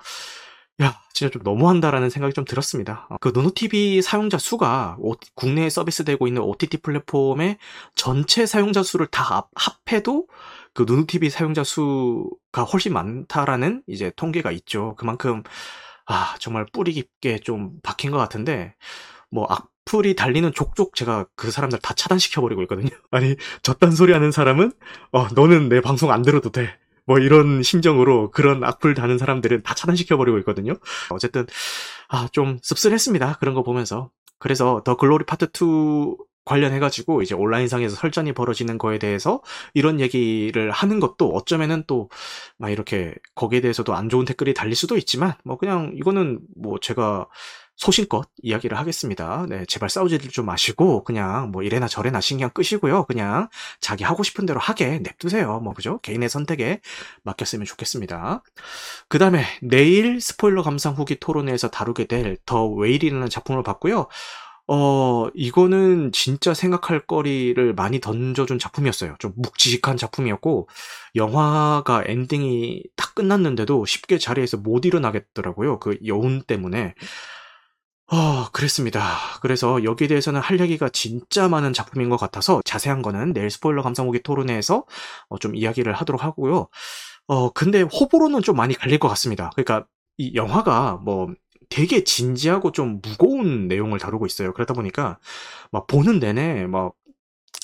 야, 0.81 0.99
진짜 1.13 1.31
좀 1.31 1.43
너무한다라는 1.43 2.11
생각이 2.11 2.35
좀 2.35 2.45
들었습니다. 2.45 3.07
어, 3.11 3.17
그 3.21 3.31
노노TV 3.35 4.03
사용자 4.03 4.39
수가 4.39 4.97
국내에 5.35 5.69
서비스되고 5.69 6.27
있는 6.27 6.43
OTT 6.43 6.79
플랫폼의 6.79 7.59
전체 7.95 8.47
사용자 8.47 8.83
수를 8.83 9.07
다 9.07 9.49
합해도 9.55 10.27
그 10.75 10.85
노노TV 10.87 11.31
사용자 11.31 11.63
수가 11.63 12.65
훨씬 12.73 12.93
많다라는 12.95 13.83
이제 13.87 14.11
통계가 14.17 14.51
있죠. 14.53 14.95
그만큼 14.97 15.43
아, 16.07 16.35
정말 16.41 16.67
뿌리 16.73 16.93
깊게 16.93 17.39
좀 17.41 17.73
박힌 17.83 18.11
것 18.11 18.19
같은데 18.19 18.75
뭐 19.31 19.47
악플이 19.49 20.17
달리는 20.17 20.53
족족 20.53 20.95
제가 20.95 21.27
그 21.37 21.51
사람들 21.51 21.79
다 21.81 21.95
차단시켜버리고 21.95 22.63
있거든요. 22.63 22.91
아니, 23.11 23.37
저딴 23.63 23.93
소리 23.93 24.13
하는 24.13 24.31
사람은, 24.31 24.73
어, 25.13 25.29
너는 25.35 25.69
내 25.69 25.81
방송 25.81 26.13
안 26.13 26.23
들어도 26.23 26.51
돼. 26.51 26.77
뭐 27.07 27.19
이런 27.19 27.63
심정으로 27.63 28.31
그런 28.31 28.65
악플 28.65 28.95
다는 28.95 29.19
사람들은 29.19 29.63
다 29.63 29.75
차단시켜버리고 29.75 30.39
있거든요. 30.39 30.75
어쨌든, 31.11 31.47
아, 32.09 32.29
좀 32.33 32.59
씁쓸했습니다. 32.63 33.39
그런 33.41 33.55
거 33.55 33.63
보면서. 33.63 34.11
그래서 34.39 34.83
더 34.85 34.97
글로리 34.97 35.25
파트 35.25 35.47
2 35.47 36.17
관련해가지고 36.45 37.23
이제 37.23 37.37
온라인상에서 37.37 37.95
설전이 37.95 38.33
벌어지는 38.33 38.77
거에 38.77 38.99
대해서 38.99 39.43
이런 39.75 40.01
얘기를 40.01 40.73
하는 40.73 40.99
것도 41.01 41.29
어쩌면은 41.31 41.85
또 41.87 42.09
막 42.59 42.71
이렇게 42.71 43.15
거기에 43.35 43.61
대해서도 43.61 43.95
안 43.95 44.09
좋은 44.09 44.25
댓글이 44.25 44.55
달릴 44.55 44.75
수도 44.77 44.97
있지만 44.97 45.35
뭐 45.45 45.57
그냥 45.59 45.93
이거는 45.97 46.41
뭐 46.57 46.79
제가 46.81 47.27
소신껏 47.77 48.29
이야기를 48.43 48.79
하겠습니다. 48.79 49.47
네, 49.49 49.65
제발 49.67 49.89
싸우지들 49.91 50.31
좀 50.31 50.47
마시고 50.47 51.05
그냥 51.05 51.51
뭐 51.51 51.63
이래나 51.63 51.89
저래나 51.89 52.21
신경 52.21 52.51
끄시고요. 52.51 53.05
그냥 53.05 53.49
자기 53.81 54.05
하고 54.05 54.23
싶은 54.23 54.47
대로 54.47 54.61
하게 54.61 54.99
냅두세요. 55.01 55.61
뭐 55.61 55.73
그죠? 55.75 55.99
개인의 56.03 56.29
선택에 56.29 56.81
맡겼으면 57.25 57.65
좋겠습니다. 57.67 58.43
그 59.09 59.19
다음에 59.19 59.45
내일 59.63 60.21
스포일러 60.21 60.63
감상 60.63 60.95
후기 60.95 61.19
토론회에서 61.19 61.71
다루게 61.71 62.07
될 62.07 62.37
더 62.47 62.67
웨일이라는 62.67 63.29
작품을 63.29 63.63
봤고요. 63.63 64.07
어, 64.69 65.29
이거는 65.35 66.13
진짜 66.13 66.55
생각할 66.55 67.01
거리를 67.07 67.75
많이 67.75 68.01
던져준 68.01 68.59
작품이었어요. 68.59 69.17
좀 69.19 69.33
묵직한 69.37 69.97
작품이었고, 69.97 70.69
영화가 71.17 72.05
엔딩이 72.07 72.83
딱 72.97 73.15
끝났는데도 73.15 73.85
쉽게 73.87 74.19
자리에서 74.19 74.57
못 74.59 74.85
일어나겠더라고요. 74.85 75.79
그 75.81 75.99
여운 76.07 76.43
때문에. 76.43 76.95
어, 78.11 78.51
그랬습니다. 78.53 79.17
그래서 79.41 79.83
여기에 79.85 80.09
대해서는 80.09 80.41
할 80.41 80.61
얘기가 80.61 80.89
진짜 80.91 81.49
많은 81.49 81.73
작품인 81.73 82.11
것 82.11 82.19
같아서 82.19 82.61
자세한 82.65 83.01
거는 83.01 83.33
내일 83.33 83.51
스포일러 83.51 83.83
감상후기 83.83 84.23
토론회에서 84.23 84.85
어, 85.29 85.39
좀 85.39 85.57
이야기를 85.57 85.93
하도록 85.95 86.23
하고요. 86.23 86.69
어, 87.29 87.51
근데 87.51 87.83
호불호는 87.83 88.43
좀 88.43 88.57
많이 88.57 88.75
갈릴 88.75 88.99
것 88.99 89.09
같습니다. 89.09 89.51
그러니까 89.55 89.87
이 90.19 90.35
영화가 90.35 91.01
뭐 91.03 91.29
되게 91.71 92.05
진지하고 92.05 92.73
좀 92.73 93.01
무거운 93.03 93.69
내용을 93.69 93.99
다루고 93.99 94.27
있어요. 94.27 94.53
그러다 94.53 94.75
보니까 94.75 95.19
막 95.71 95.87
보는 95.87 96.19
내내 96.21 96.67
막 96.67 96.95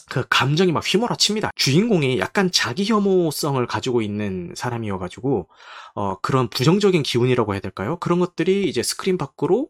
그 0.08 0.24
감정이 0.28 0.72
막 0.72 0.82
휘몰아칩니다. 0.86 1.50
주인공이 1.54 2.18
약간 2.18 2.50
자기 2.50 2.84
혐오성을 2.84 3.64
가지고 3.66 4.02
있는 4.02 4.52
사람이어가지고 4.56 5.48
어 5.94 6.20
그런 6.20 6.48
부정적인 6.48 7.02
기운이라고 7.02 7.52
해야 7.52 7.60
될까요? 7.60 7.98
그런 8.00 8.18
것들이 8.18 8.68
이제 8.68 8.82
스크린 8.82 9.18
밖으로 9.18 9.68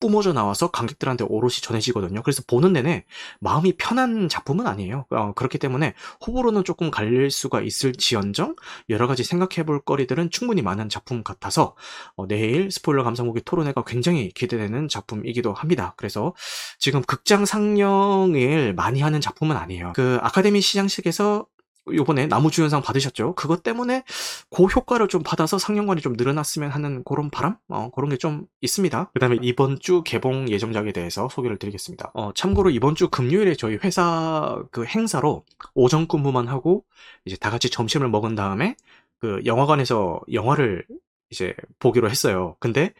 뿜어져 0.00 0.32
나와서 0.32 0.70
관객들한테 0.70 1.24
오롯이 1.24 1.54
전해지거든요. 1.62 2.22
그래서 2.22 2.42
보는 2.46 2.72
내내 2.72 3.04
마음이 3.40 3.74
편한 3.76 4.28
작품은 4.28 4.66
아니에요. 4.66 5.06
어, 5.10 5.32
그렇기 5.34 5.58
때문에 5.58 5.94
호불호는 6.26 6.64
조금 6.64 6.90
갈릴 6.90 7.30
수가 7.30 7.60
있을지언정 7.60 8.56
여러 8.90 9.06
가지 9.06 9.24
생각해 9.24 9.64
볼 9.64 9.80
거리들은 9.80 10.30
충분히 10.30 10.62
많은 10.62 10.88
작품 10.88 11.22
같아서 11.22 11.74
어, 12.16 12.26
내일 12.26 12.70
스포일러 12.70 13.04
감상보기 13.04 13.42
토론회가 13.42 13.84
굉장히 13.84 14.30
기대되는 14.30 14.88
작품이기도 14.88 15.52
합니다. 15.52 15.94
그래서 15.96 16.34
지금 16.78 17.02
극장 17.02 17.44
상영을 17.44 18.74
많이 18.74 19.00
하는 19.00 19.20
작품은 19.20 19.56
아니에요. 19.56 19.92
그 19.94 20.18
아카데미 20.22 20.60
시상식에서 20.60 21.46
요번에 21.94 22.26
나무주연상 22.26 22.82
받으셨죠. 22.82 23.34
그것 23.34 23.62
때문에 23.62 24.04
그 24.50 24.64
효과를 24.64 25.08
좀 25.08 25.22
받아서 25.22 25.58
상영관이 25.58 26.00
좀 26.00 26.14
늘어났으면 26.14 26.70
하는 26.70 27.02
그런 27.04 27.30
바람? 27.30 27.56
어, 27.68 27.90
그런 27.94 28.10
게 28.10 28.16
좀 28.18 28.46
있습니다. 28.60 29.10
그 29.14 29.20
다음에 29.20 29.38
이번 29.42 29.78
주 29.78 30.02
개봉 30.04 30.50
예정작에 30.50 30.92
대해서 30.92 31.28
소개를 31.30 31.56
드리겠습니다. 31.58 32.10
어, 32.14 32.32
참고로 32.34 32.70
이번 32.70 32.94
주 32.96 33.08
금요일에 33.08 33.54
저희 33.54 33.76
회사 33.76 34.60
그 34.72 34.84
행사로 34.84 35.44
오전 35.74 36.08
근무만 36.08 36.48
하고 36.48 36.84
이제 37.24 37.36
다 37.36 37.50
같이 37.50 37.70
점심을 37.70 38.08
먹은 38.08 38.34
다음에 38.34 38.76
그 39.20 39.40
영화관에서 39.46 40.20
영화를 40.32 40.84
이제 41.30 41.54
보기로 41.78 42.10
했어요. 42.10 42.56
근데 42.60 42.92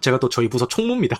제가 0.00 0.18
또 0.18 0.28
저희 0.28 0.48
부서 0.48 0.68
총무입니다. 0.68 1.18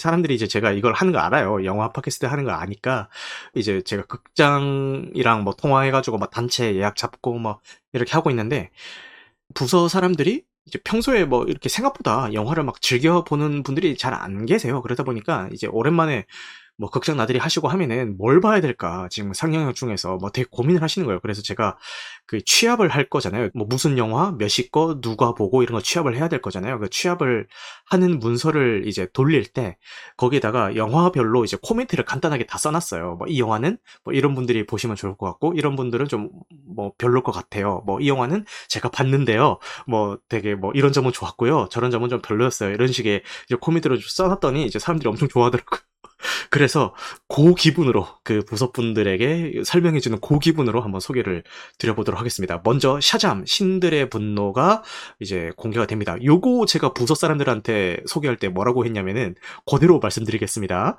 사람들이 0.00 0.34
이제 0.34 0.46
제가 0.48 0.72
이걸 0.72 0.92
하는 0.94 1.12
거 1.12 1.20
알아요. 1.20 1.64
영화 1.64 1.92
팟캐스트 1.92 2.26
하는 2.26 2.44
거 2.44 2.52
아니까 2.52 3.08
이제 3.54 3.82
제가 3.82 4.04
극장이랑 4.06 5.44
뭐 5.44 5.54
통화해가지고 5.54 6.18
막 6.18 6.30
단체 6.30 6.74
예약 6.74 6.96
잡고 6.96 7.38
뭐 7.38 7.60
이렇게 7.92 8.12
하고 8.12 8.30
있는데 8.30 8.70
부서 9.54 9.88
사람들이 9.88 10.44
이제 10.66 10.78
평소에 10.84 11.24
뭐 11.24 11.44
이렇게 11.44 11.68
생각보다 11.68 12.32
영화를 12.32 12.64
막 12.64 12.80
즐겨 12.82 13.24
보는 13.24 13.62
분들이 13.62 13.96
잘 13.96 14.14
안 14.14 14.46
계세요. 14.46 14.82
그러다 14.82 15.04
보니까 15.04 15.48
이제 15.52 15.66
오랜만에 15.66 16.26
뭐 16.80 16.90
극장 16.90 17.16
나들이 17.18 17.38
하시고 17.38 17.68
하면은 17.68 18.16
뭘 18.18 18.40
봐야 18.40 18.60
될까 18.60 19.06
지금 19.10 19.32
상영역 19.34 19.74
중에서 19.76 20.16
뭐 20.16 20.30
되게 20.30 20.48
고민을 20.50 20.82
하시는 20.82 21.06
거예요. 21.06 21.20
그래서 21.20 21.42
제가 21.42 21.76
그 22.26 22.42
취합을 22.44 22.88
할 22.88 23.08
거잖아요. 23.08 23.50
뭐 23.54 23.66
무슨 23.68 23.98
영화 23.98 24.32
몇 24.38 24.48
시 24.48 24.70
거 24.70 25.00
누가 25.00 25.32
보고 25.34 25.62
이런 25.62 25.74
거 25.74 25.82
취합을 25.82 26.16
해야 26.16 26.28
될 26.28 26.40
거잖아요. 26.42 26.78
그 26.80 26.88
취합을 26.90 27.46
하는 27.90 28.18
문서를 28.18 28.84
이제 28.86 29.06
돌릴 29.12 29.44
때 29.52 29.76
거기에다가 30.16 30.76
영화별로 30.76 31.44
이제 31.44 31.56
코멘트를 31.62 32.04
간단하게 32.04 32.46
다 32.46 32.58
써놨어요. 32.58 33.16
뭐 33.18 33.26
이 33.28 33.38
영화는 33.40 33.78
뭐 34.04 34.12
이런 34.14 34.34
분들이 34.34 34.66
보시면 34.66 34.96
좋을 34.96 35.16
것 35.16 35.26
같고 35.26 35.52
이런 35.56 35.76
분들은 35.76 36.08
좀 36.08 36.30
뭐 36.74 36.92
별로일 36.98 37.22
것 37.24 37.32
같아요. 37.32 37.82
뭐 37.86 38.00
이 38.00 38.08
영화는 38.08 38.44
제가 38.68 38.90
봤는데요. 38.90 39.58
뭐 39.86 40.18
되게 40.28 40.54
뭐 40.54 40.70
이런 40.74 40.92
점은 40.92 41.12
좋았고요. 41.12 41.68
저런 41.70 41.90
점은 41.90 42.08
좀 42.08 42.20
별로였어요. 42.22 42.70
이런 42.72 42.88
식의 42.88 43.22
이제 43.46 43.56
코멘트를 43.60 44.00
써놨더니 44.00 44.64
이제 44.66 44.78
사람들이 44.78 45.08
엄청 45.08 45.28
좋아하더라고요. 45.28 45.80
그래서 46.50 46.94
그 47.28 47.54
기분으로 47.54 48.06
그 48.24 48.44
부서분들에게 48.44 49.62
설명해주는 49.64 50.20
그 50.20 50.38
기분으로 50.38 50.82
한번 50.82 51.00
소개를 51.00 51.44
드려보도록 51.78 52.18
하겠습니다. 52.18 52.60
먼저 52.64 52.98
샤잠 53.00 53.44
신들의 53.46 54.10
분노가 54.10 54.82
이제 55.20 55.52
공개가 55.56 55.86
됩니다. 55.86 56.16
요거 56.22 56.66
제가 56.66 56.92
부서 56.92 57.14
사람들한테 57.14 58.02
소개할 58.06 58.36
때 58.36 58.48
뭐라고 58.48 58.84
했냐면은 58.84 59.34
그대로 59.70 59.98
말씀드리겠습니다. 59.98 60.96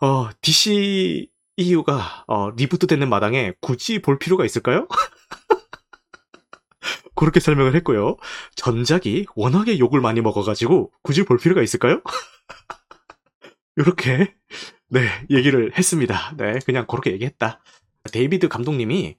어, 0.00 0.28
DC 0.42 1.28
EU가 1.56 2.24
어, 2.26 2.50
리부트 2.50 2.86
되는 2.86 3.08
마당에 3.08 3.52
굳이 3.60 4.00
볼 4.00 4.18
필요가 4.18 4.44
있을까요? 4.44 4.88
그렇게 7.14 7.40
설명을 7.40 7.74
했고요. 7.76 8.16
전작이 8.56 9.26
워낙에 9.36 9.78
욕을 9.78 10.00
많이 10.00 10.20
먹어가지고 10.20 10.90
굳이 11.02 11.24
볼 11.24 11.38
필요가 11.38 11.62
있을까요? 11.62 12.02
이렇게 13.76 14.34
네 14.88 15.08
얘기를 15.30 15.76
했습니다. 15.76 16.34
네 16.36 16.58
그냥 16.64 16.86
그렇게 16.86 17.12
얘기했다. 17.12 17.60
데이비드 18.12 18.48
감독님이 18.48 19.16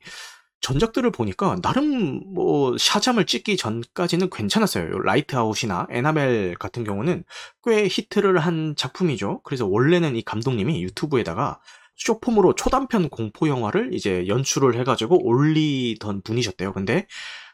전작들을 0.62 1.12
보니까 1.12 1.58
나름 1.62 2.34
뭐 2.34 2.76
샤잠을 2.78 3.26
찍기 3.26 3.58
전까지는 3.58 4.30
괜찮았어요. 4.32 5.00
라이트아웃이나 5.00 5.88
애나벨 5.92 6.56
같은 6.56 6.84
경우는 6.84 7.24
꽤 7.64 7.88
히트를 7.88 8.40
한 8.40 8.76
작품이죠. 8.76 9.42
그래서 9.44 9.68
원래는 9.68 10.16
이 10.16 10.24
감독님이 10.24 10.82
유튜브에다가 10.84 11.60
숏폼으로 11.98 12.56
초단편 12.56 13.10
공포 13.10 13.48
영화를 13.48 13.94
이제 13.94 14.28
연출을 14.28 14.76
해가지고 14.80 15.24
올리던 15.26 16.24
분이셨대요. 16.24 16.74
근데 16.74 17.08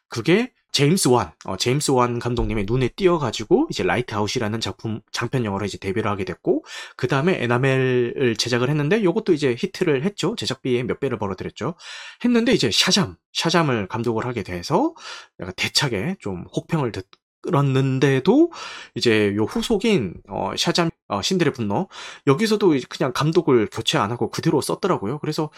그게 0.08 0.54
제임스 0.72 1.10
완, 1.10 1.34
어, 1.46 1.58
제임스 1.58 1.92
완 1.92 2.20
감독님의 2.20 2.66
눈에 2.66 2.88
띄어가지고 2.90 3.68
이제 3.70 3.84
라이트아웃이라는 3.84 4.62
작품 4.62 5.02
장편 5.12 5.44
영화로 5.44 5.66
이제 5.66 5.78
데뷔를 5.78 6.10
하게 6.10 6.24
됐고 6.24 6.64
그 6.96 7.08
다음에 7.08 7.42
애나벨을 7.44 8.36
제작을 8.38 8.70
했는데 8.70 8.98
이것도 9.00 9.34
이제 9.34 9.56
히트를 9.58 10.04
했죠 10.04 10.36
제작비에 10.36 10.84
몇 10.84 11.00
배를 11.00 11.18
벌어들였죠 11.18 11.76
했는데 12.24 12.54
이제 12.54 12.72
샤잠, 12.72 13.18
샤잠을 13.34 13.88
감독을 13.88 14.26
하게 14.26 14.44
돼서 14.44 14.94
약간 15.40 15.54
대차게 15.58 16.16
좀 16.20 16.46
혹평을 16.56 16.92
듣. 16.92 17.08
들었는데도 17.42 18.52
이제 18.96 19.36
요 19.36 19.44
후속인 19.46 20.14
어, 20.30 20.52
샤잠 20.58 20.90
어, 21.08 21.22
신들의 21.22 21.54
분노 21.54 21.88
여기서도 22.28 22.76
그냥 22.88 23.12
감독을 23.14 23.68
교체 23.72 23.98
안 23.98 24.12
하고 24.12 24.30
그대로 24.30 24.62
썼더라고요. 24.62 25.20
그래서 25.20 25.50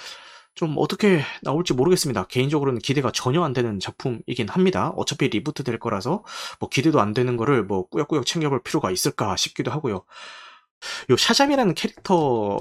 좀 0.56 0.76
어떻게 0.78 1.22
나올지 1.42 1.74
모르겠습니다. 1.74 2.28
개인적으로는 2.28 2.80
기대가 2.80 3.12
전혀 3.12 3.44
안 3.44 3.54
되는 3.54 3.80
작품이긴 3.80 4.50
합니다. 4.50 4.90
어차피 4.96 5.28
리부트 5.30 5.64
될 5.64 5.80
거라서 5.80 6.24
뭐 6.60 6.70
기대도 6.70 7.00
안 7.02 7.14
되는 7.14 7.38
거를 7.38 7.64
뭐 7.64 7.88
꾸역꾸역 7.90 8.26
챙겨볼 8.26 8.62
필요가 8.64 8.92
있을까 8.92 9.36
싶기도 9.36 9.72
하고요. 9.72 10.06
요 11.10 11.18
샤잠이라는 11.18 11.74
캐릭터 11.76 12.60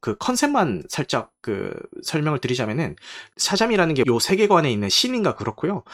그 0.00 0.16
컨셉만 0.18 0.82
살짝 0.88 1.30
그 1.40 1.72
설명을 2.02 2.40
드리자면은 2.40 2.96
샤잠이라는 3.36 3.94
게 3.94 4.02
요 4.08 4.18
세계관에 4.18 4.70
있는 4.72 4.88
신인가 4.88 5.34
그렇고요. 5.36 5.84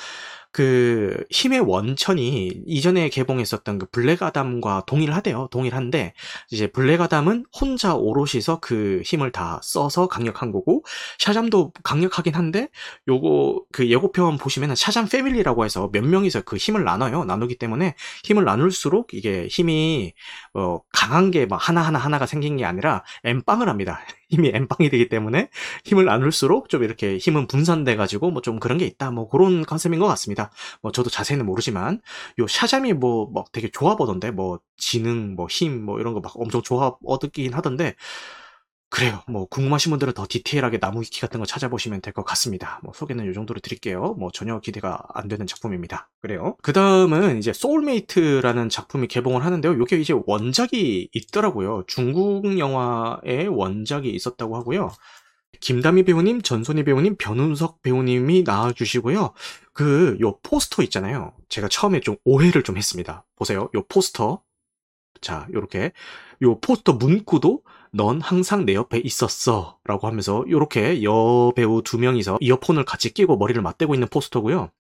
그 0.55 1.25
힘의 1.31 1.61
원천이 1.61 2.63
이전에 2.67 3.09
개봉했었던 3.09 3.79
그 3.81 3.87
블랙 3.91 4.23
아담과 4.23 4.85
동일하대요. 4.87 5.49
동일한데 5.51 6.15
이제 6.53 6.69
블랙 6.69 7.01
아담은 7.01 7.45
혼자 7.61 7.95
오롯이서 7.97 8.61
그 8.61 9.03
힘을 9.05 9.33
다 9.33 9.59
써서 9.65 10.07
강력한 10.07 10.53
거고 10.53 10.85
샤잠도 11.19 11.73
강력하긴 11.83 12.35
한데 12.37 12.69
요거 13.09 13.65
그 13.73 13.91
예고편 13.91 14.39
보시면은 14.39 14.77
샤잠 14.77 15.09
패밀리라고 15.09 15.65
해서 15.65 15.91
몇 15.93 16.05
명이서 16.05 16.43
그 16.43 16.57
힘을 16.57 16.85
나눠요. 16.85 17.25
나누기 17.25 17.59
때문에 17.59 17.97
힘을 18.23 18.45
나눌수록 18.45 19.13
이게 19.13 19.49
힘이 19.51 20.13
어 20.55 20.79
강한 20.93 21.31
게 21.31 21.47
막 21.47 21.57
하나하나 21.69 21.99
하나가 21.99 22.27
생긴 22.27 22.57
게 22.57 22.65
아니라 22.65 23.03
엠빵을 23.25 23.69
합니다. 23.69 24.01
힘이 24.35 24.51
엠빵이 24.55 24.91
되기 24.91 25.09
때문에 25.09 25.49
힘을 25.85 26.05
나눌수록 26.07 26.69
좀 26.69 26.83
이렇게 26.85 27.17
힘은 27.19 27.47
분산돼 27.47 27.97
가지고 27.97 28.31
뭐 28.31 28.43
좀 28.43 28.59
그런 28.61 28.79
게 28.79 28.85
있다. 28.87 29.11
뭐 29.11 29.29
그런 29.29 29.65
컨셉인 29.65 29.99
것 30.01 30.07
같습니다. 30.09 30.51
뭐 30.83 30.93
저도 30.93 31.09
자세히는 31.11 31.47
모르지만 31.47 32.01
요 32.39 32.47
샤잠이 32.47 32.93
뭐 32.93 33.31
막 33.33 33.51
되게 33.53 33.71
좋아 33.71 33.97
보던데 33.97 34.31
뭐 34.31 34.59
지능 34.77 35.35
뭐 35.37 35.47
힘뭐 35.49 36.01
이런 36.01 36.13
거 36.15 36.21
막 36.21 36.33
엄청 36.41 36.63
좋아 36.63 36.97
얻긴 37.05 37.55
하던데 37.55 37.95
그래요. 38.95 39.21
뭐 39.27 39.47
궁금하신 39.47 39.91
분들은 39.91 40.13
더 40.13 40.25
디테일하게 40.29 40.79
나무 40.79 41.01
위키 41.01 41.21
같은 41.21 41.41
거 41.41 41.47
찾아보시면 41.47 42.01
될 42.01 42.13
것 42.13 42.23
같습니다. 42.25 42.79
뭐 42.85 42.93
소개는 42.95 43.29
이 43.29 43.35
정도로 43.35 43.59
드릴게요. 43.59 44.15
뭐 44.21 44.31
전혀 44.33 44.61
기대가 44.61 45.03
안 45.13 45.27
되는 45.27 45.49
작품입니다. 45.49 46.09
그래요. 46.23 46.55
그 46.63 46.73
다음은 46.73 47.39
이제 47.39 47.53
소울메이트라는 47.53 48.69
작품이 48.69 49.09
개봉을 49.09 49.45
하는데요. 49.45 49.73
이게 49.83 49.97
이제 49.97 50.15
원작이 50.27 51.09
있더라고요. 51.13 51.83
중국 51.89 52.57
영화의 52.57 53.49
원작이 53.49 54.11
있었다고 54.11 54.55
하고요. 54.57 54.93
김다미 55.59 56.05
배우님, 56.05 56.43
전소니 56.43 56.85
배우님, 56.85 57.17
변우석 57.17 57.83
배우님이 57.83 58.45
나와주시고요. 58.45 59.33
그, 59.73 60.17
요 60.21 60.39
포스터 60.45 60.85
있잖아요. 60.85 61.33
제가 61.49 61.67
처음에 61.67 61.99
좀 61.99 62.15
오해를 62.25 62.63
좀 62.63 62.77
했습니다. 62.77 63.25
보세요. 63.35 63.71
요 63.75 63.83
포스터. 63.89 64.41
자, 65.21 65.49
요렇게. 65.53 65.91
요 66.43 66.61
포스터 66.61 66.93
문구도 66.93 67.63
넌 67.95 68.21
항상 68.21 68.67
내 68.67 68.75
옆에 68.75 68.99
있었어. 68.99 69.79
라고 69.85 70.09
하면서 70.09 70.45
요렇게 70.49 71.05
여배우 71.05 71.83
두 71.85 71.99
명이서 71.99 72.39
이어폰을 72.41 72.85
같이 72.85 73.15
끼고 73.15 73.37
머리를 73.37 73.61
맞대고 73.63 73.95
있는 73.95 74.09
포스터고요. 74.09 74.71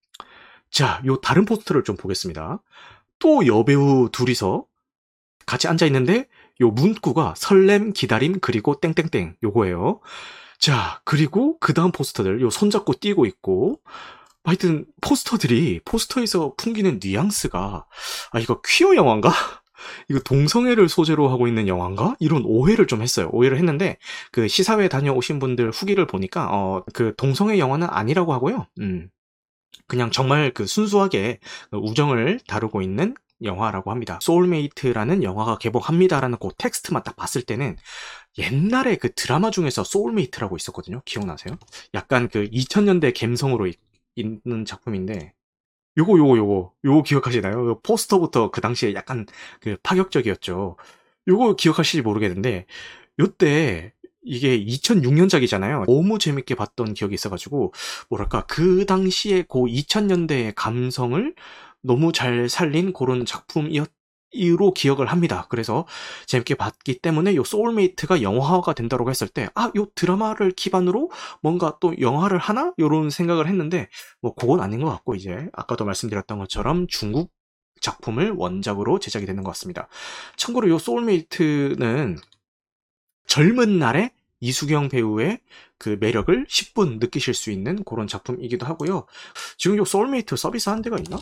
자, 0.70 1.00
요 1.06 1.20
다른 1.20 1.44
포스터를 1.44 1.84
좀 1.84 1.96
보겠습니다. 1.96 2.60
또 3.20 3.46
여배우 3.46 4.08
둘이서 4.10 4.64
같이 5.46 5.68
앉아 5.68 5.86
있는데 5.86 6.26
요 6.60 6.70
문구가 6.70 7.34
설렘, 7.36 7.92
기다림, 7.92 8.40
그리고 8.40 8.80
땡땡땡 8.80 9.36
요거예요. 9.44 10.00
자, 10.58 11.00
그리고 11.04 11.58
그 11.60 11.72
다음 11.72 11.92
포스터들 11.92 12.40
요 12.40 12.50
손잡고 12.50 12.94
뛰고 12.94 13.26
있고 13.26 13.80
하여튼 14.42 14.86
포스터들이 15.00 15.80
포스터에서 15.84 16.54
풍기는 16.56 16.98
뉘앙스가 17.02 17.86
아 18.32 18.38
이거 18.40 18.60
퀴어 18.62 18.96
영화인가? 18.96 19.32
이거 20.08 20.20
동성애를 20.20 20.88
소재로 20.88 21.28
하고 21.28 21.48
있는 21.48 21.68
영화인가? 21.68 22.16
이런 22.20 22.42
오해를 22.44 22.86
좀 22.86 23.02
했어요. 23.02 23.28
오해를 23.32 23.58
했는데 23.58 23.98
그 24.32 24.48
시사회 24.48 24.88
다녀오신 24.88 25.38
분들 25.38 25.70
후기를 25.70 26.06
보니까 26.06 26.48
어 26.52 26.84
그 26.92 27.14
동성애 27.16 27.58
영화는 27.58 27.88
아니라고 27.90 28.32
하고요. 28.32 28.66
음. 28.80 29.08
그냥 29.86 30.10
정말 30.10 30.52
그 30.52 30.66
순수하게 30.66 31.40
우정을 31.72 32.40
다루고 32.46 32.82
있는 32.82 33.14
영화라고 33.42 33.90
합니다. 33.90 34.18
소울메이트라는 34.22 35.22
영화가 35.22 35.58
개봉합니다라는 35.58 36.38
그 36.40 36.48
텍스트만 36.56 37.02
딱 37.02 37.16
봤을 37.16 37.42
때는 37.42 37.76
옛날에 38.38 38.96
그 38.96 39.12
드라마 39.14 39.50
중에서 39.50 39.84
소울메이트라고 39.84 40.56
있었거든요. 40.56 41.02
기억나세요? 41.04 41.56
약간 41.94 42.28
그 42.28 42.48
2000년대 42.50 43.12
갬성으로 43.14 43.70
있는 44.16 44.64
작품인데 44.64 45.32
요거 45.96 46.18
요거 46.18 46.36
요거 46.38 46.72
요거 46.84 47.02
기억하시나요? 47.02 47.68
요 47.68 47.80
포스터부터 47.82 48.50
그 48.50 48.60
당시에 48.60 48.94
약간 48.94 49.26
그 49.60 49.76
파격적이었죠. 49.82 50.76
요거 51.28 51.56
기억하실지 51.56 52.02
모르겠는데 52.02 52.66
요때 53.20 53.92
이게 54.24 54.56
2006년작이잖아요. 54.56 55.84
너무 55.86 56.18
재밌게 56.18 56.54
봤던 56.54 56.94
기억이 56.94 57.14
있어가지고, 57.14 57.72
뭐랄까, 58.08 58.46
그 58.46 58.86
당시에 58.86 59.42
고 59.42 59.68
2000년대의 59.68 60.54
감성을 60.56 61.34
너무 61.82 62.10
잘 62.12 62.48
살린 62.48 62.94
그런 62.94 63.26
작품이었, 63.26 63.90
이로 64.34 64.72
기억을 64.72 65.06
합니다. 65.06 65.46
그래서 65.48 65.86
재밌게 66.26 66.56
봤기 66.56 66.98
때문에 66.98 67.34
요 67.36 67.44
소울메이트가 67.44 68.22
영화화가 68.22 68.74
된다고 68.74 69.08
했을 69.08 69.28
때, 69.28 69.48
아, 69.54 69.70
요 69.76 69.86
드라마를 69.94 70.52
기반으로 70.52 71.10
뭔가 71.40 71.78
또 71.80 71.94
영화를 72.00 72.38
하나? 72.38 72.72
요런 72.78 73.10
생각을 73.10 73.46
했는데, 73.48 73.88
뭐, 74.20 74.34
그건 74.34 74.60
아닌 74.60 74.80
것 74.80 74.90
같고, 74.90 75.14
이제, 75.14 75.48
아까도 75.52 75.84
말씀드렸던 75.84 76.38
것처럼 76.38 76.86
중국 76.88 77.32
작품을 77.80 78.32
원작으로 78.32 78.98
제작이 78.98 79.26
되는 79.26 79.42
것 79.42 79.50
같습니다. 79.50 79.88
참고로 80.36 80.68
요 80.70 80.78
소울메이트는 80.78 82.18
젊은 83.26 83.78
날에 83.78 84.12
이수경 84.40 84.88
배우의 84.88 85.40
그 85.78 85.96
매력을 86.00 86.46
10분 86.46 86.98
느끼실 87.00 87.34
수 87.34 87.50
있는 87.50 87.82
그런 87.84 88.06
작품이기도 88.06 88.66
하고요. 88.66 89.06
지금 89.56 89.76
요 89.78 89.84
소울메이트 89.84 90.36
서비스 90.36 90.68
한 90.68 90.82
데가 90.82 90.98
있나? 90.98 91.18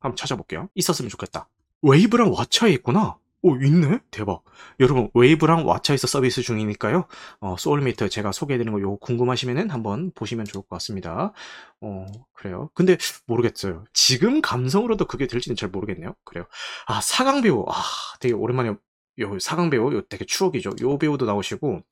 한번 0.00 0.16
찾아볼게요. 0.16 0.68
있었으면 0.74 1.08
좋겠다. 1.08 1.48
웨이브랑 1.82 2.32
왓챠에 2.32 2.72
있구나. 2.74 3.16
오, 3.42 3.56
있네? 3.56 4.00
대박. 4.10 4.42
여러분, 4.80 5.08
웨이브랑 5.14 5.64
왓챠에서 5.64 6.06
서비스 6.06 6.42
중이니까요. 6.42 7.06
어, 7.40 7.56
소울메이트 7.58 8.10
제가 8.10 8.32
소개해드리는 8.32 8.70
거 8.70 8.80
요거 8.82 8.96
궁금하시면은 8.98 9.70
한번 9.70 10.12
보시면 10.14 10.44
좋을 10.44 10.62
것 10.62 10.68
같습니다. 10.76 11.32
어, 11.80 12.06
그래요. 12.34 12.68
근데 12.74 12.98
모르겠어요. 13.26 13.84
지금 13.94 14.42
감성으로도 14.42 15.06
그게 15.06 15.26
될지는 15.26 15.56
잘 15.56 15.70
모르겠네요. 15.70 16.14
그래요. 16.24 16.44
아, 16.86 17.00
사강 17.00 17.40
배우. 17.40 17.64
아, 17.66 17.72
되게 18.20 18.34
오랜만에 18.34 18.74
요 19.20 19.38
사강 19.38 19.70
배우, 19.70 19.90
요 19.94 20.02
되게 20.02 20.26
추억이죠. 20.26 20.72
요 20.82 20.98
배우도 20.98 21.24
나오시고, 21.24 21.82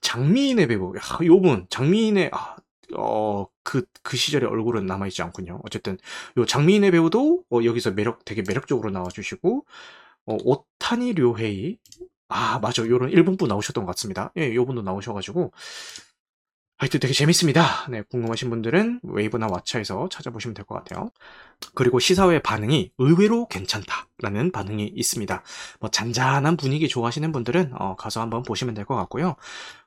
장미인애 0.00 0.66
배우. 0.66 0.94
야, 0.96 1.00
요분, 1.26 1.66
장미인애, 1.68 2.30
아, 2.32 2.56
어, 2.94 3.46
그, 3.62 3.84
그 4.02 4.16
시절의 4.16 4.48
얼굴은 4.48 4.86
남아있지 4.86 5.22
않군요. 5.22 5.60
어쨌든, 5.64 5.98
요 6.38 6.46
장미인의 6.46 6.92
배우도, 6.92 7.44
어, 7.50 7.60
여기서 7.64 7.92
매력, 7.92 8.24
되게 8.24 8.42
매력적으로 8.46 8.90
나와주시고, 8.90 9.64
어, 10.26 10.36
오타니 10.44 11.14
료헤이. 11.14 11.78
아, 12.28 12.58
맞아. 12.60 12.86
요런 12.86 13.10
일본분 13.10 13.48
나오셨던 13.48 13.84
것 13.86 13.92
같습니다. 13.94 14.32
예, 14.38 14.54
요 14.54 14.66
분도 14.66 14.82
나오셔가지고, 14.82 15.52
하여튼 16.78 17.00
되게 17.00 17.14
재밌습니다. 17.14 17.86
네, 17.88 18.02
궁금하신 18.02 18.50
분들은 18.50 19.00
웨이브나 19.02 19.46
왓챠에서 19.46 20.10
찾아보시면 20.10 20.52
될 20.52 20.66
것 20.66 20.74
같아요. 20.74 21.10
그리고 21.74 21.98
시사회 21.98 22.38
반응이 22.42 22.90
의외로 22.98 23.46
괜찮다라는 23.48 24.52
반응이 24.52 24.92
있습니다. 24.94 25.42
뭐 25.80 25.90
잔잔한 25.90 26.58
분위기 26.58 26.86
좋아하시는 26.86 27.32
분들은 27.32 27.72
어, 27.78 27.96
가서 27.96 28.20
한번 28.20 28.42
보시면 28.42 28.74
될 28.74 28.84
것 28.84 28.94
같고요. 28.94 29.36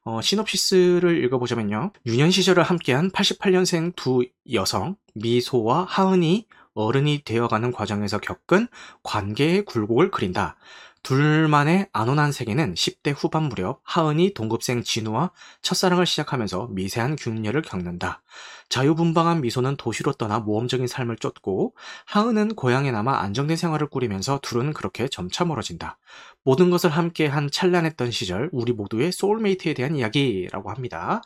어, 0.04 0.20
시놉시스를 0.22 1.24
읽어보자면요. 1.26 1.92
유년 2.08 2.32
시절을 2.32 2.64
함께한 2.64 3.12
88년생 3.12 3.96
두 3.96 4.26
여성 4.52 4.96
미소와 5.14 5.86
하은이 5.88 6.48
어른이 6.74 7.24
되어가는 7.24 7.72
과정에서 7.72 8.18
겪은 8.20 8.68
관계의 9.04 9.66
굴곡을 9.66 10.10
그린다. 10.10 10.56
둘만의 11.04 11.88
안온한 11.94 12.32
세계는 12.32 12.74
10대 12.74 13.14
후반 13.16 13.44
무렵 13.44 13.82
하은이 13.84 14.34
동급생 14.34 14.84
진우와 14.84 15.32
첫사랑을 15.62 16.06
시작하면서 16.06 16.68
미세한 16.72 17.16
균열을 17.16 17.62
겪는다. 17.62 18.22
자유분방한 18.70 19.42
미소는 19.42 19.78
도시로 19.78 20.14
떠나 20.14 20.40
모험적인 20.40 20.88
삶을 20.88 21.18
쫓고 21.18 21.76
하은은 22.06 22.56
고향에 22.56 22.92
남아 22.92 23.20
안정된 23.20 23.58
생활을 23.58 23.88
꾸리면서 23.88 24.40
둘은 24.42 24.74
그렇게 24.74 25.08
점차 25.08 25.46
멀어진다. 25.46 25.98
모든 26.44 26.70
것을 26.70 26.90
함께 26.90 27.28
한 27.28 27.50
찬란했던 27.52 28.12
시절 28.12 28.50
우리 28.52 28.74
모두의 28.74 29.12
소울메이트에 29.12 29.74
대한 29.74 29.96
이야기라고 29.96 30.70
합니다. 30.70 31.22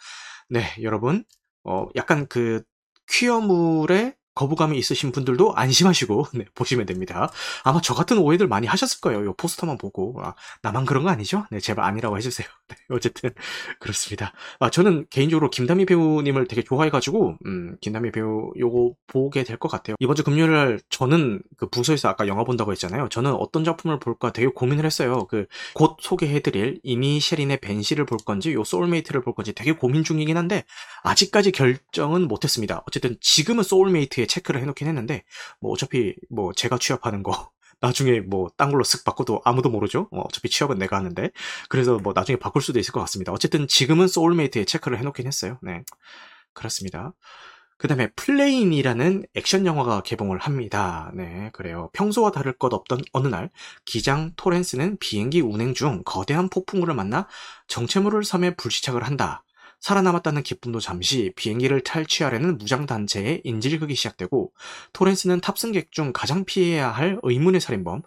네, 0.49 0.63
여러분 0.81 1.25
어, 1.63 1.87
약간 1.95 2.27
그 2.27 2.63
퀴어물의 3.09 4.15
거부감이 4.35 4.77
있으신 4.77 5.11
분들도 5.11 5.53
안심하시고 5.55 6.27
네, 6.35 6.45
보시면 6.55 6.85
됩니다. 6.85 7.29
아마 7.63 7.81
저 7.81 7.93
같은 7.93 8.17
오해들 8.17 8.47
많이 8.47 8.67
하셨을 8.67 9.01
거예요. 9.01 9.23
이 9.25 9.33
포스터만 9.37 9.77
보고 9.77 10.15
아, 10.23 10.35
나만 10.61 10.85
그런 10.85 11.03
거 11.03 11.09
아니죠? 11.09 11.45
네, 11.51 11.59
제발 11.59 11.85
아니라고 11.85 12.17
해주세요. 12.17 12.47
네, 12.69 12.75
어쨌든 12.89 13.31
그렇습니다. 13.79 14.33
아, 14.59 14.69
저는 14.69 15.05
개인적으로 15.09 15.49
김다미 15.49 15.85
배우님을 15.85 16.47
되게 16.47 16.63
좋아해가지고 16.63 17.37
음, 17.45 17.77
김다미 17.81 18.11
배우 18.11 18.51
요거 18.57 18.93
보게 19.07 19.43
될 19.43 19.57
것 19.57 19.69
같아요. 19.69 19.95
이번 19.99 20.15
주 20.15 20.23
금요일 20.23 20.79
저는 20.89 21.41
그 21.57 21.69
부서에서 21.69 22.09
아까 22.09 22.27
영화 22.27 22.43
본다고 22.43 22.71
했잖아요. 22.71 23.07
저는 23.09 23.31
어떤 23.33 23.63
작품을 23.63 23.99
볼까 23.99 24.33
되게 24.33 24.47
고민을 24.47 24.85
했어요. 24.85 25.25
그 25.27 25.45
곧 25.73 25.97
소개해드릴 26.01 26.79
이니셰린의 26.83 27.57
밴시를 27.59 28.05
볼 28.05 28.17
건지 28.17 28.53
요 28.53 28.63
소울메이트를 28.63 29.21
볼 29.21 29.33
건지 29.33 29.53
되게 29.53 29.71
고민 29.71 30.03
중이긴 30.03 30.37
한데 30.37 30.63
아직까지 31.03 31.51
결정은 31.51 32.27
못했습니다. 32.27 32.83
어쨌든 32.87 33.17
지금은 33.21 33.63
소울메이트 33.63 34.21
뒤에 34.23 34.27
체크를 34.27 34.61
해놓긴 34.61 34.87
했는데 34.87 35.23
뭐 35.59 35.71
어차피 35.71 36.15
뭐 36.29 36.53
제가 36.53 36.77
취합하는 36.77 37.23
거 37.23 37.51
나중에 37.81 38.21
뭐 38.21 38.49
딴 38.57 38.71
걸로 38.71 38.83
쓱 38.83 39.03
바꿔도 39.03 39.41
아무도 39.43 39.69
모르죠. 39.69 40.07
어, 40.11 40.21
어차피 40.21 40.49
취합은 40.49 40.77
내가 40.77 40.97
하는데 40.97 41.31
그래서 41.69 41.97
뭐 41.97 42.13
나중에 42.15 42.37
바꿀 42.37 42.61
수도 42.61 42.79
있을 42.79 42.93
것 42.93 43.01
같습니다. 43.01 43.31
어쨌든 43.33 43.67
지금은 43.67 44.07
소울메이트에 44.07 44.65
체크를 44.65 44.97
해놓긴 44.99 45.27
했어요. 45.27 45.59
네 45.61 45.83
그렇습니다. 46.53 47.13
그 47.77 47.87
다음에 47.89 48.07
플레인이라는 48.15 49.25
액션 49.33 49.65
영화가 49.65 50.03
개봉을 50.03 50.37
합니다. 50.37 51.11
네, 51.15 51.49
그래요. 51.51 51.89
평소와 51.91 52.31
다를 52.31 52.53
것 52.57 52.73
없던 52.73 53.01
어느 53.11 53.27
날, 53.27 53.49
기장 53.83 54.31
토렌스는 54.37 54.97
비행기 54.99 55.41
운행 55.41 55.73
중 55.73 56.01
거대한 56.05 56.47
폭풍우를 56.49 56.93
만나 56.93 57.27
정체모를 57.67 58.23
섬에 58.23 58.55
불시착을 58.55 59.03
한다. 59.03 59.43
살아남았다는 59.83 60.43
기쁨도 60.43 60.79
잠시 60.79 61.33
비행기를 61.35 61.81
탈취하려는 61.81 62.57
무장단체의 62.57 63.41
인질극이 63.43 63.95
시작되고 63.95 64.53
토렌스는 64.93 65.41
탑승객 65.41 65.91
중 65.91 66.13
가장 66.13 66.45
피해야 66.45 66.89
할 66.89 67.19
의문의 67.21 67.59
살인범 67.59 68.01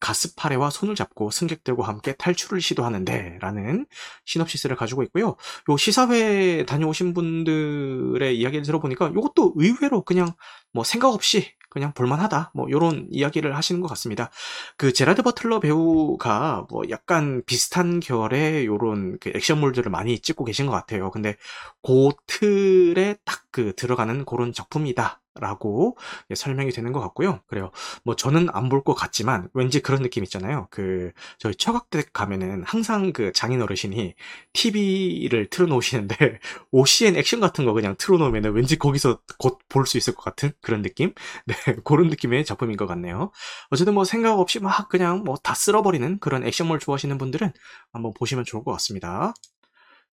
가스파레와 0.00 0.70
손을 0.70 0.94
잡고 0.94 1.30
승객들과 1.30 1.86
함께 1.86 2.14
탈출을 2.14 2.60
시도하는데 2.60 3.38
라는 3.40 3.86
시놉시스를 4.24 4.76
가지고 4.76 5.02
있고요. 5.04 5.36
요 5.68 5.76
시사회 5.76 6.64
다녀오신 6.66 7.14
분들의 7.14 8.36
이야기를 8.38 8.64
들어보니까 8.64 9.08
이것도 9.08 9.54
의외로 9.56 10.02
그냥 10.02 10.32
뭐 10.72 10.84
생각 10.84 11.08
없이 11.08 11.52
그냥 11.68 11.92
볼만하다. 11.94 12.50
뭐 12.54 12.68
요런 12.68 13.06
이야기를 13.10 13.56
하시는 13.56 13.80
것 13.80 13.86
같습니다. 13.88 14.30
그 14.76 14.92
제라드 14.92 15.22
버틀러 15.22 15.60
배우가 15.60 16.66
뭐 16.68 16.82
약간 16.90 17.42
비슷한 17.46 18.00
결의 18.00 18.66
요런 18.66 19.18
그 19.20 19.30
액션물들을 19.34 19.88
많이 19.90 20.18
찍고 20.18 20.44
계신 20.44 20.66
것 20.66 20.72
같아요. 20.72 21.12
근데 21.12 21.36
그 21.82 22.08
틀에 22.26 23.16
딱 23.24 23.40
그 23.50 23.74
들어가는 23.74 24.24
그런 24.24 24.52
작품이다. 24.52 25.19
라고 25.38 25.96
예, 26.30 26.34
설명이 26.34 26.70
되는 26.72 26.92
것 26.92 27.00
같고요. 27.00 27.40
그래요. 27.46 27.70
뭐 28.04 28.16
저는 28.16 28.48
안 28.52 28.68
볼 28.68 28.82
것 28.84 28.94
같지만 28.94 29.48
왠지 29.54 29.80
그런 29.80 30.02
느낌 30.02 30.24
있잖아요. 30.24 30.68
그 30.70 31.12
저희 31.38 31.54
처각댁 31.54 32.12
가면은 32.12 32.62
항상 32.64 33.12
그 33.12 33.32
장인 33.32 33.60
어르신이 33.62 34.14
TV를 34.52 35.48
틀어놓으시는데 35.50 36.16
OCN 36.72 37.16
액션 37.16 37.40
같은 37.40 37.64
거 37.64 37.72
그냥 37.72 37.94
틀어놓으면은 37.98 38.52
왠지 38.52 38.76
거기서 38.78 39.20
곧 39.38 39.58
볼 39.68 39.86
수 39.86 39.96
있을 39.98 40.14
것 40.14 40.22
같은 40.24 40.52
그런 40.60 40.82
느낌? 40.82 41.12
네, 41.46 41.54
그런 41.84 42.08
느낌의 42.08 42.44
작품인 42.44 42.76
것 42.76 42.86
같네요. 42.86 43.30
어쨌든 43.70 43.94
뭐 43.94 44.04
생각 44.04 44.38
없이 44.38 44.58
막 44.60 44.88
그냥 44.88 45.22
뭐 45.24 45.36
다 45.42 45.54
쓸어버리는 45.54 46.18
그런 46.20 46.44
액션물 46.44 46.78
좋아하시는 46.80 47.16
분들은 47.18 47.52
한번 47.92 48.12
보시면 48.18 48.44
좋을 48.44 48.62
것 48.64 48.72
같습니다. 48.72 49.32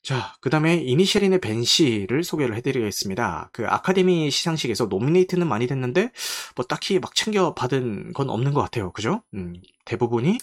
자, 0.03 0.33
그 0.39 0.49
다음에 0.49 0.75
이니셰린의 0.75 1.41
밴시를 1.41 2.23
소개를 2.23 2.55
해드리겠습니다. 2.55 3.49
그 3.51 3.67
아카데미 3.67 4.31
시상식에서 4.31 4.86
노미네이트는 4.86 5.45
많이 5.47 5.67
됐는데, 5.67 6.12
뭐 6.55 6.65
딱히 6.65 6.99
막 6.99 7.13
챙겨받은 7.13 8.13
건 8.13 8.29
없는 8.29 8.53
것 8.53 8.62
같아요. 8.62 8.91
그죠? 8.93 9.21
음, 9.33 9.53
대부분이 9.86 10.38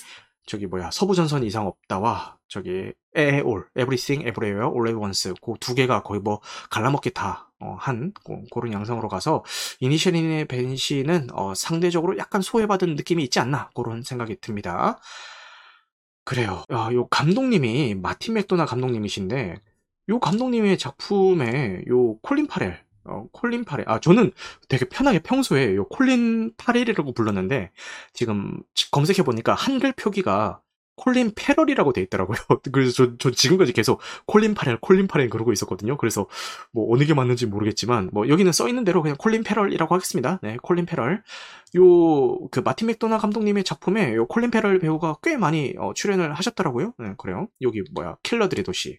저기 0.47 0.67
뭐야, 0.67 0.91
서부전선 0.91 1.45
이상 1.45 1.67
없다와 1.67 2.37
저기 2.49 2.93
에올, 3.15 3.67
Everything, 3.77 4.27
Everywhere, 4.27 4.69
All 4.69 4.89
at 4.89 4.97
Once 4.97 5.35
그 5.43 5.55
두 5.59 5.75
개가 5.75 6.03
거의 6.03 6.21
뭐 6.21 6.41
갈라먹기 6.71 7.13
다 7.15 7.51
어, 7.61 7.77
한 7.79 8.13
그런 8.53 8.73
양상으로 8.73 9.09
가서 9.09 9.45
이니셰린의 9.81 10.47
밴시는 10.47 11.29
어, 11.33 11.55
상대적으로 11.55 12.19
약간 12.19 12.43
소외받은 12.43 12.97
느낌이 12.97 13.25
있지 13.25 13.41
않나 13.41 13.71
그런 13.75 14.03
생각이 14.03 14.37
듭니다. 14.43 14.99
그래요. 16.25 16.65
아, 16.71 16.91
요 16.93 17.07
감독님이 17.09 17.95
마틴 17.97 18.35
맥도나 18.35 18.65
감독님이신데 18.65 19.61
요 20.09 20.21
감독님의 20.21 20.79
작품에 20.79 21.85
요 21.89 22.19
콜린 22.19 22.47
파렐 22.47 22.85
어, 23.05 23.27
콜린 23.33 23.65
파렐. 23.65 23.85
아, 23.87 24.01
저는 24.01 24.33
되게 24.69 24.87
편하게 24.87 25.19
평소에 25.21 25.75
요 25.77 25.87
콜린 25.89 26.55
파렐이라고 26.57 27.13
불렀는데 27.13 27.71
지금 28.15 28.63
검색해 28.91 29.23
보니까 29.23 29.55
한글 29.55 29.93
표기가 29.93 30.61
콜린 30.97 31.33
패럴이라고 31.35 31.93
돼 31.93 32.01
있더라고요. 32.03 32.39
그래서 32.73 32.93
저, 32.93 33.17
저 33.19 33.31
지금까지 33.31 33.73
계속 33.73 34.01
콜린 34.27 34.55
파렐, 34.55 34.79
콜린 34.81 35.09
파렐 35.09 35.29
그러고 35.29 35.53
있었거든요. 35.53 35.97
그래서 35.97 36.27
뭐 36.73 36.93
어느 36.95 37.05
게 37.05 37.15
맞는지 37.15 37.47
모르겠지만 37.47 38.11
뭐 38.13 38.29
여기는 38.29 38.51
써 38.53 38.69
있는 38.69 38.85
대로 38.85 39.03
그냥 39.03 39.17
콜린 39.19 39.43
패럴이라고 39.43 39.95
하겠습니다. 39.95 40.39
네, 40.43 40.57
콜린 40.63 40.87
패럴. 40.87 41.23
요 41.77 42.45
그 42.51 42.61
마틴 42.61 42.87
맥도나 42.89 43.19
감독님의 43.19 43.65
작품에 43.65 44.15
요 44.15 44.27
콜린 44.27 44.51
패럴 44.51 44.79
배우가 44.79 45.17
꽤 45.23 45.37
많이 45.37 45.75
어, 45.79 45.93
출연을 45.95 46.35
하셨더라고요. 46.35 46.95
네, 46.99 47.15
그래요. 47.19 47.49
여기 47.63 47.83
뭐야 47.93 48.17
킬러들의 48.23 48.65
도시. 48.65 48.99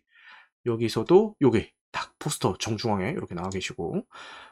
여기서도 0.65 1.35
요게 1.41 1.71
딱 1.91 2.13
포스터 2.19 2.57
정중앙에 2.59 3.11
이렇게 3.11 3.35
나와 3.35 3.49
계시고 3.49 4.05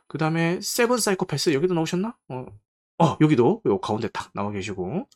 그 0.08 0.18
다음에 0.18 0.60
세븐 0.62 0.98
사이코패스 0.98 1.54
여기도 1.54 1.74
나오셨나? 1.74 2.16
어, 2.30 2.46
어 3.00 3.18
여기도 3.22 3.62
요 3.66 3.80
가운데 3.80 4.08
딱 4.10 4.32
나와 4.34 4.52
계시고 4.52 5.08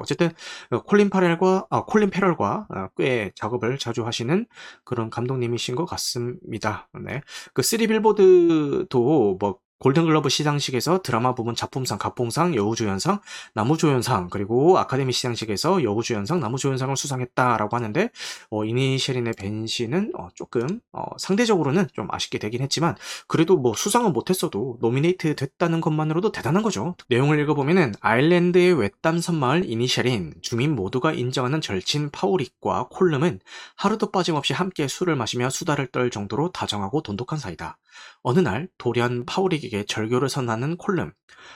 어쨌든 0.00 0.30
어, 0.70 0.82
콜린 0.82 1.10
파렐과 1.10 1.66
아, 1.70 1.84
콜린 1.84 2.10
패럴과 2.10 2.66
아, 2.68 2.88
꽤 2.96 3.30
작업을 3.34 3.78
자주 3.78 4.06
하시는 4.06 4.46
그런 4.84 5.10
감독님이신 5.10 5.74
것 5.76 5.84
같습니다. 5.86 6.88
네. 7.04 7.22
그 7.54 7.62
쓰리 7.62 7.86
빌보드도 7.86 9.36
뭐 9.40 9.58
골든글러브 9.80 10.28
시상식에서 10.28 11.00
드라마 11.02 11.34
부문 11.34 11.54
작품상, 11.54 11.98
각본상, 11.98 12.54
여우조연상, 12.54 13.20
남우조연상, 13.54 14.28
그리고 14.28 14.78
아카데미 14.78 15.12
시상식에서 15.12 15.82
여우조연상, 15.82 16.38
남우조연상을 16.38 16.94
수상했다라고 16.96 17.74
하는데, 17.74 18.10
어, 18.50 18.64
이니셰린의 18.64 19.32
밴시는 19.38 20.12
어, 20.18 20.28
조금 20.34 20.80
어, 20.92 21.04
상대적으로는 21.16 21.88
좀 21.94 22.08
아쉽게 22.10 22.38
되긴 22.38 22.60
했지만, 22.60 22.94
그래도 23.26 23.56
뭐 23.56 23.72
수상은 23.74 24.12
못했어도 24.12 24.76
노미네이트 24.80 25.34
됐다는 25.34 25.80
것만으로도 25.80 26.30
대단한 26.30 26.62
거죠. 26.62 26.94
내용을 27.08 27.40
읽어보면은 27.40 27.94
아일랜드의 28.00 28.74
외딴 28.74 29.22
섬 29.22 29.36
마을 29.36 29.64
이니셰린 29.64 30.34
주민 30.42 30.76
모두가 30.76 31.14
인정하는 31.14 31.62
절친 31.62 32.10
파우릭과 32.10 32.88
콜름은 32.90 33.40
하루도 33.76 34.10
빠짐없이 34.10 34.52
함께 34.52 34.86
술을 34.88 35.16
마시며 35.16 35.48
수다를 35.48 35.86
떨 35.86 36.10
정도로 36.10 36.52
다정하고 36.52 37.02
돈독한 37.02 37.38
사이다. 37.38 37.78
어느 38.22 38.40
날 38.40 38.68
돌연 38.78 39.26
파우릭에게 39.26 39.84
절교를 39.86 40.28
선하는 40.28 40.76
콜름. 40.76 41.12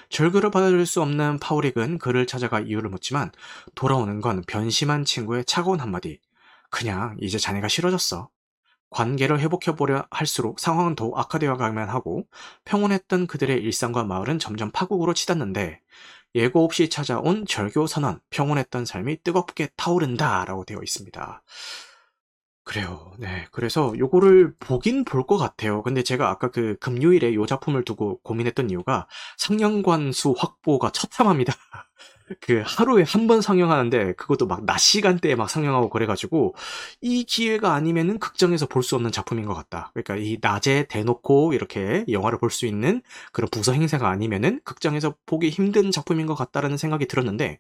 절교를 0.09 0.51
받아줄 0.51 0.87
수 0.87 1.03
없는 1.03 1.39
파우릭은 1.39 1.99
그를 1.99 2.27
찾아가 2.27 2.61
이유를 2.61 2.91
묻지만 2.91 3.31
돌아오는 3.75 4.21
건 4.21 4.43
변심한 4.47 5.05
친구의 5.05 5.45
차가운 5.45 5.81
한마디. 5.81 6.21
그냥 6.71 7.17
이제 7.21 7.39
자네가 7.39 7.69
싫어졌어. 7.69 8.31
관계를 8.91 9.41
회복해보려 9.41 10.07
할수록 10.11 10.61
상황은 10.61 10.95
더욱 10.95 11.19
악화되어 11.19 11.57
가면 11.57 11.89
하고 11.89 12.27
평온했던 12.65 13.27
그들의 13.27 13.61
일상과 13.61 14.05
마을은 14.05 14.39
점점 14.39 14.71
파국으로 14.71 15.15
치닫는데 15.15 15.81
예고 16.37 16.65
없이 16.65 16.89
찾아온 16.89 17.45
절교 17.47 17.87
선언, 17.87 18.21
평온했던 18.31 18.85
삶이 18.85 19.23
뜨겁게 19.23 19.69
타오른다 19.77 20.45
라고 20.45 20.65
되어 20.65 20.79
있습니다. 20.83 21.43
그래요. 22.65 23.13
네. 23.19 23.47
그래서 23.53 23.93
요거를 23.99 24.55
보긴 24.59 25.05
볼 25.05 25.25
것 25.27 25.37
같아요. 25.39 25.83
근데 25.83 26.03
제가 26.03 26.29
아까 26.31 26.51
그 26.51 26.77
금요일에 26.81 27.35
요 27.35 27.47
작품을 27.47 27.85
두고 27.85 28.21
고민했던 28.23 28.69
이유가 28.71 29.07
상영관 29.39 30.13
수 30.13 30.35
확보가 30.37 30.91
처참합니다. 30.91 31.55
그 32.41 32.63
하루에 32.67 33.05
한 33.05 33.27
번 33.27 33.41
상영하는데 33.43 34.15
그것도 34.15 34.47
막 34.47 34.65
낮 34.67 34.79
시간대에 34.79 35.35
막 35.35 35.49
상영하고 35.51 35.89
그래가지고 35.91 36.55
이 37.03 37.25
기회가 37.25 37.75
아니면은 37.75 38.19
극장에서 38.19 38.67
볼 38.67 38.83
수 38.83 38.97
없는 38.97 39.13
작품인 39.13 39.47
것 39.47 39.55
같다. 39.55 39.91
그러니까 39.95 40.17
이 40.17 40.39
낮에 40.41 40.87
대놓고 40.89 41.53
이렇게 41.55 42.05
영화를 42.11 42.39
볼 42.39 42.51
수 42.51 42.67
있는 42.67 43.03
그런 43.33 43.49
부서 43.51 43.73
행사가 43.73 44.09
아니면은 44.11 44.61
극장에서 44.65 45.15
보기 45.27 45.51
힘든 45.51 45.91
작품인 45.91 46.27
것 46.27 46.35
같다라는 46.35 46.77
생각이 46.79 47.07
들었는데 47.09 47.59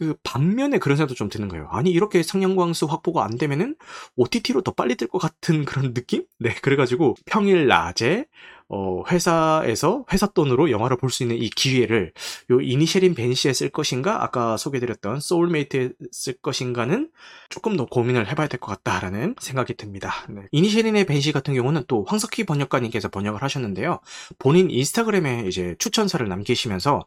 그 0.00 0.14
반면에 0.24 0.78
그런 0.78 0.96
생각도 0.96 1.14
좀 1.14 1.28
드는 1.28 1.48
거예요. 1.48 1.68
아니 1.70 1.90
이렇게 1.90 2.22
상영관 2.22 2.78
수 2.78 2.86
확보가 2.86 3.22
안 3.24 3.36
되면은 3.38 3.76
OTT로 4.16 4.62
더 4.62 4.72
빨리 4.72 4.96
뜰 4.96 5.08
것 5.08 5.18
같은 5.18 5.66
그런 5.66 5.92
느낌? 5.94 6.24
네, 6.38 6.54
그래가지고 6.62 7.16
평일 7.26 7.66
낮에 7.68 8.26
어, 8.72 9.02
회사에서 9.10 10.04
회사 10.12 10.26
돈으로 10.28 10.70
영화를 10.70 10.96
볼 10.96 11.10
수 11.10 11.24
있는 11.24 11.36
이 11.36 11.50
기회를 11.50 12.12
요 12.50 12.60
이니셰린 12.60 13.14
밴시에 13.14 13.52
쓸 13.52 13.68
것인가 13.70 14.22
아까 14.22 14.56
소개드렸던 14.56 15.20
소울메이트에 15.20 15.90
쓸 16.12 16.34
것인가는 16.40 17.10
조금 17.48 17.76
더 17.76 17.84
고민을 17.86 18.28
해봐야 18.28 18.46
될 18.46 18.60
것 18.60 18.68
같다라는 18.82 19.34
생각이 19.40 19.74
듭니다. 19.74 20.12
네. 20.28 20.42
이니셰린의 20.52 21.06
밴시 21.06 21.32
같은 21.32 21.54
경우는 21.54 21.84
또 21.88 22.04
황석희 22.06 22.44
번역가님께서 22.46 23.08
번역을 23.08 23.42
하셨는데요. 23.42 24.00
본인 24.38 24.70
인스타그램에 24.70 25.44
이제 25.48 25.74
추천사를 25.78 26.26
남기시면서 26.28 27.04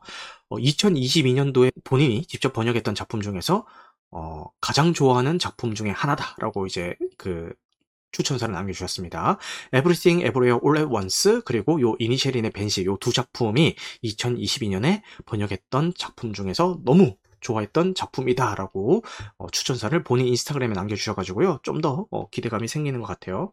어, 0.49 0.57
2022년도에 0.57 1.71
본인이 1.83 2.25
직접 2.25 2.51
번역했던 2.53 2.95
작품 2.95 3.21
중에서 3.21 3.65
어, 4.11 4.45
가장 4.61 4.93
좋아하는 4.93 5.39
작품 5.39 5.73
중에 5.73 5.89
하나다라고 5.89 6.65
이제 6.67 6.95
그 7.17 7.51
추천사를 8.13 8.53
남겨주셨습니다. 8.53 9.37
Everything 9.75 10.25
Everywhere 10.25 10.59
All 10.63 10.77
at 10.79 10.89
Once 10.93 11.41
그리고 11.43 11.81
요 11.81 11.95
이니셜인의 11.99 12.51
벤시 12.51 12.85
요 12.85 12.97
두 12.97 13.11
작품이 13.11 13.75
2022년에 14.05 15.01
번역했던 15.25 15.93
작품 15.97 16.31
중에서 16.33 16.79
너무 16.85 17.17
좋아했던 17.41 17.95
작품이다라고 17.95 19.03
어, 19.37 19.47
추천사를 19.51 20.01
본인 20.05 20.27
인스타그램에 20.27 20.73
남겨주셔가지고요. 20.75 21.59
좀더 21.63 22.05
어, 22.11 22.29
기대감이 22.29 22.69
생기는 22.69 23.01
것 23.01 23.07
같아요. 23.07 23.51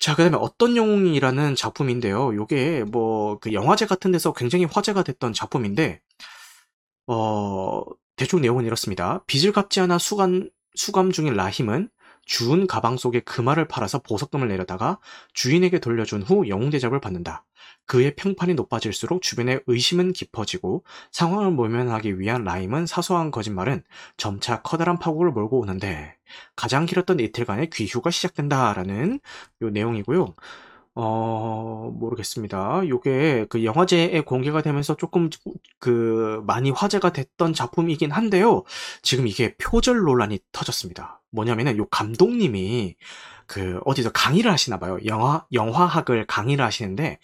자, 0.00 0.14
그 0.16 0.22
다음에 0.22 0.36
어떤 0.40 0.76
영웅이라는 0.76 1.54
작품인데요. 1.54 2.34
요게 2.34 2.84
뭐 2.90 3.38
그 3.40 3.52
영화제 3.52 3.86
같은 3.86 4.10
데서 4.12 4.32
굉장히 4.32 4.64
화제가 4.64 5.02
됐던 5.04 5.32
작품인데 5.34 6.00
어, 7.06 7.82
대충 8.16 8.40
내용은 8.40 8.64
이렇습니다. 8.64 9.22
빚을 9.26 9.52
갚지 9.52 9.80
않아 9.80 9.98
수감, 9.98 10.48
수감 10.74 11.12
중인 11.12 11.34
라힘은 11.34 11.88
주운 12.26 12.66
가방 12.66 12.98
속에 12.98 13.20
금화를 13.20 13.68
팔아서 13.68 14.00
보석금을 14.00 14.48
내려다가 14.48 14.98
주인에게 15.32 15.78
돌려준 15.78 16.22
후 16.22 16.48
영웅 16.48 16.68
대접을 16.70 17.00
받는다. 17.00 17.46
그의 17.86 18.16
평판이 18.16 18.54
높아질수록 18.54 19.22
주변의 19.22 19.62
의심은 19.66 20.12
깊어지고 20.12 20.84
상황을 21.12 21.52
모면하기 21.52 22.18
위한 22.18 22.44
라임은 22.44 22.86
사소한 22.86 23.30
거짓말은 23.30 23.82
점차 24.16 24.60
커다란 24.60 24.98
파국을 24.98 25.30
몰고 25.30 25.60
오는데 25.60 26.16
가장 26.56 26.84
길었던 26.84 27.20
이틀간의 27.20 27.70
귀휴가 27.70 28.10
시작된다라는 28.10 29.20
요 29.62 29.70
내용이고요. 29.70 30.34
어, 30.98 31.92
모르겠습니다. 31.94 32.88
요게 32.88 33.46
그 33.50 33.64
영화제에 33.64 34.22
공개가 34.22 34.62
되면서 34.62 34.96
조금 34.96 35.28
그 35.78 36.42
많이 36.46 36.70
화제가 36.70 37.12
됐던 37.12 37.52
작품이긴 37.52 38.10
한데요. 38.10 38.64
지금 39.02 39.26
이게 39.26 39.54
표절 39.58 39.98
논란이 39.98 40.38
터졌습니다. 40.52 41.20
뭐냐면은 41.30 41.76
요 41.76 41.86
감독님이 41.90 42.96
그 43.46 43.78
어디서 43.84 44.10
강의를 44.12 44.50
하시나 44.50 44.78
봐요. 44.78 44.98
영화 45.04 45.44
영화학을 45.52 46.26
강의를 46.26 46.64
하시는데 46.64 47.18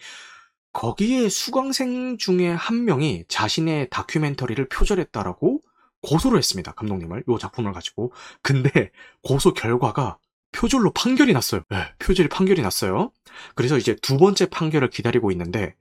거기에 0.71 1.29
수강생 1.29 2.17
중에 2.19 2.51
한 2.51 2.85
명이 2.85 3.25
자신의 3.27 3.89
다큐멘터리를 3.89 4.69
표절했다라고 4.69 5.61
고소를 6.03 6.37
했습니다. 6.37 6.73
감독님을 6.73 7.23
요 7.27 7.37
작품을 7.39 7.73
가지고. 7.73 8.13
근데 8.43 8.91
고소 9.23 9.53
결과가 9.55 10.19
표절로 10.53 10.91
판결이 10.91 11.33
났어요. 11.33 11.61
네, 11.69 11.77
표절이 11.99 12.29
판결이 12.29 12.61
났어요. 12.61 13.11
그래서 13.55 13.77
이제 13.77 13.95
두 14.01 14.17
번째 14.17 14.45
판결을 14.45 14.89
기다리고 14.89 15.31
있는데 15.31 15.75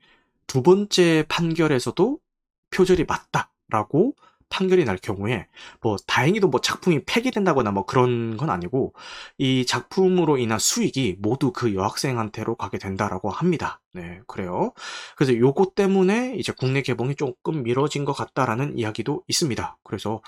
두 0.48 0.62
번째 0.62 1.24
판결에서도 1.28 2.18
표절이 2.70 3.04
맞다라고 3.04 4.14
판결이 4.48 4.84
날 4.84 4.98
경우에 4.98 5.46
뭐 5.80 5.96
다행히도 6.06 6.48
뭐 6.48 6.60
작품이 6.60 7.04
폐기된다거나 7.06 7.70
뭐 7.70 7.86
그런 7.86 8.36
건 8.36 8.50
아니고 8.50 8.92
이 9.38 9.64
작품으로 9.64 10.36
인한 10.36 10.58
수익이 10.58 11.16
모두 11.20 11.52
그 11.52 11.74
여학생한테로 11.74 12.56
가게 12.56 12.78
된다라고 12.78 13.30
합니다. 13.30 13.80
네, 13.94 14.20
그래요. 14.26 14.72
그래서 15.16 15.34
요거 15.34 15.72
때문에 15.74 16.34
이제 16.36 16.52
국내 16.52 16.82
개봉이 16.82 17.14
조금 17.16 17.62
미뤄진 17.62 18.04
것 18.04 18.12
같다라는 18.12 18.78
이야기도 18.78 19.22
있습니다. 19.26 19.78
그래서 19.84 20.20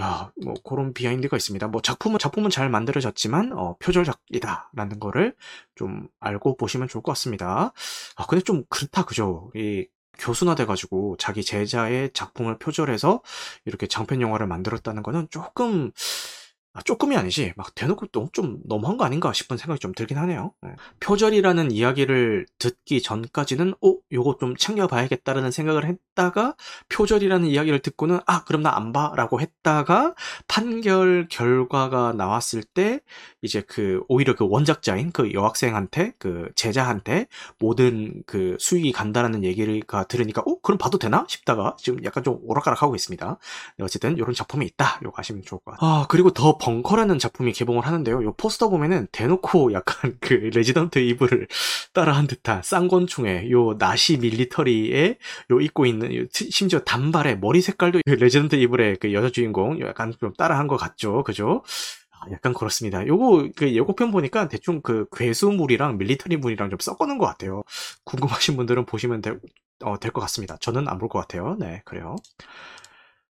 야, 0.00 0.30
뭐 0.44 0.54
그런 0.62 0.92
비하인드가 0.92 1.36
있습니다. 1.36 1.68
뭐 1.68 1.80
작품은 1.80 2.18
작품은 2.18 2.50
잘 2.50 2.68
만들어졌지만 2.68 3.52
어, 3.52 3.76
표절작이다라는 3.78 5.00
거를 5.00 5.34
좀 5.74 6.08
알고 6.20 6.56
보시면 6.58 6.88
좋을 6.88 7.02
것 7.02 7.12
같습니다. 7.12 7.72
아, 8.16 8.26
근데 8.26 8.44
좀 8.44 8.64
그렇다 8.68 9.04
그죠? 9.06 9.50
이 9.54 9.86
교수나 10.18 10.54
돼가지고 10.54 11.16
자기 11.18 11.42
제자의 11.42 12.10
작품을 12.12 12.58
표절해서 12.58 13.22
이렇게 13.64 13.86
장편 13.86 14.20
영화를 14.20 14.46
만들었다는 14.46 15.02
거는 15.02 15.28
조금 15.30 15.92
아, 16.76 16.82
조금이 16.84 17.16
아니지 17.16 17.52
막 17.56 17.74
대놓고 17.74 18.06
너무 18.08 18.28
좀 18.32 18.58
너무한 18.66 18.96
거 18.96 19.04
아닌가 19.04 19.32
싶은 19.32 19.56
생각이 19.56 19.80
좀 19.80 19.92
들긴 19.92 20.18
하네요. 20.18 20.52
네. 20.62 20.70
표절이라는 21.00 21.70
이야기를 21.72 22.46
듣기 22.58 23.02
전까지는 23.02 23.74
어 23.82 23.94
요거 24.12 24.36
좀 24.38 24.56
챙겨봐야겠다라는 24.56 25.50
생각을 25.50 25.86
했다가 25.86 26.54
표절이라는 26.88 27.48
이야기를 27.48 27.80
듣고는 27.80 28.20
아 28.26 28.44
그럼 28.44 28.62
나 28.62 28.76
안 28.76 28.92
봐라고 28.92 29.40
했다가 29.40 30.14
판결 30.48 31.28
결과가 31.30 32.12
나왔을 32.12 32.62
때 32.62 33.00
이제 33.42 33.62
그 33.66 34.02
오히려 34.08 34.34
그 34.34 34.46
원작자인 34.48 35.12
그 35.12 35.32
여학생한테 35.32 36.12
그 36.18 36.50
제자한테 36.54 37.26
모든 37.58 38.22
그 38.26 38.56
수익이 38.60 38.92
간다라는 38.92 39.44
얘기가 39.44 40.04
들으니까 40.04 40.42
어 40.46 40.58
그럼 40.60 40.78
봐도 40.78 40.98
되나 40.98 41.24
싶다가 41.28 41.74
지금 41.78 42.04
약간 42.04 42.22
좀 42.22 42.38
오락가락하고 42.42 42.94
있습니다. 42.94 43.38
네, 43.78 43.84
어쨌든 43.84 44.16
이런 44.16 44.34
작품이 44.34 44.66
있다. 44.66 45.00
요거 45.04 45.14
아시면 45.18 45.42
좋을 45.42 45.60
것 45.64 45.72
같아요. 45.72 45.90
아 45.90 46.06
그리고 46.08 46.30
더 46.30 46.56
벙커라는 46.66 47.20
작품이 47.20 47.52
개봉을 47.52 47.86
하는데요. 47.86 48.24
요 48.24 48.34
포스터 48.36 48.68
보면은 48.68 49.06
대놓고 49.12 49.72
약간 49.72 50.16
그 50.20 50.34
레지던트 50.52 50.98
이블을 50.98 51.46
따라한 51.94 52.26
듯한 52.26 52.62
쌍권총의 52.64 53.52
요 53.52 53.74
나시 53.78 54.18
밀리터리에 54.18 55.16
요 55.52 55.60
입고 55.60 55.86
있는 55.86 56.12
요 56.16 56.24
심지어 56.32 56.80
단발의 56.80 57.38
머리 57.38 57.60
색깔도 57.60 58.00
레지던트 58.06 58.56
이블의 58.56 58.96
그 58.96 59.12
여자 59.14 59.30
주인공 59.30 59.80
약간 59.80 60.12
좀 60.18 60.32
따라한 60.36 60.66
것 60.66 60.76
같죠. 60.76 61.22
그죠? 61.22 61.62
아, 62.10 62.30
약간 62.32 62.52
그렇습니다. 62.52 63.06
요거 63.06 63.50
그 63.56 63.72
예고편 63.72 64.10
보니까 64.10 64.48
대충 64.48 64.82
그 64.82 65.06
괴수물이랑 65.14 65.98
밀리터리물이랑 65.98 66.70
좀 66.70 66.78
섞어놓은 66.80 67.18
것 67.18 67.26
같아요. 67.26 67.62
궁금하신 68.04 68.56
분들은 68.56 68.86
보시면 68.86 69.20
될, 69.22 69.38
어, 69.84 69.98
될것 70.00 70.20
같습니다. 70.22 70.56
저는 70.60 70.88
안 70.88 70.98
볼 70.98 71.08
것 71.08 71.20
같아요. 71.20 71.56
네, 71.60 71.82
그래요. 71.84 72.16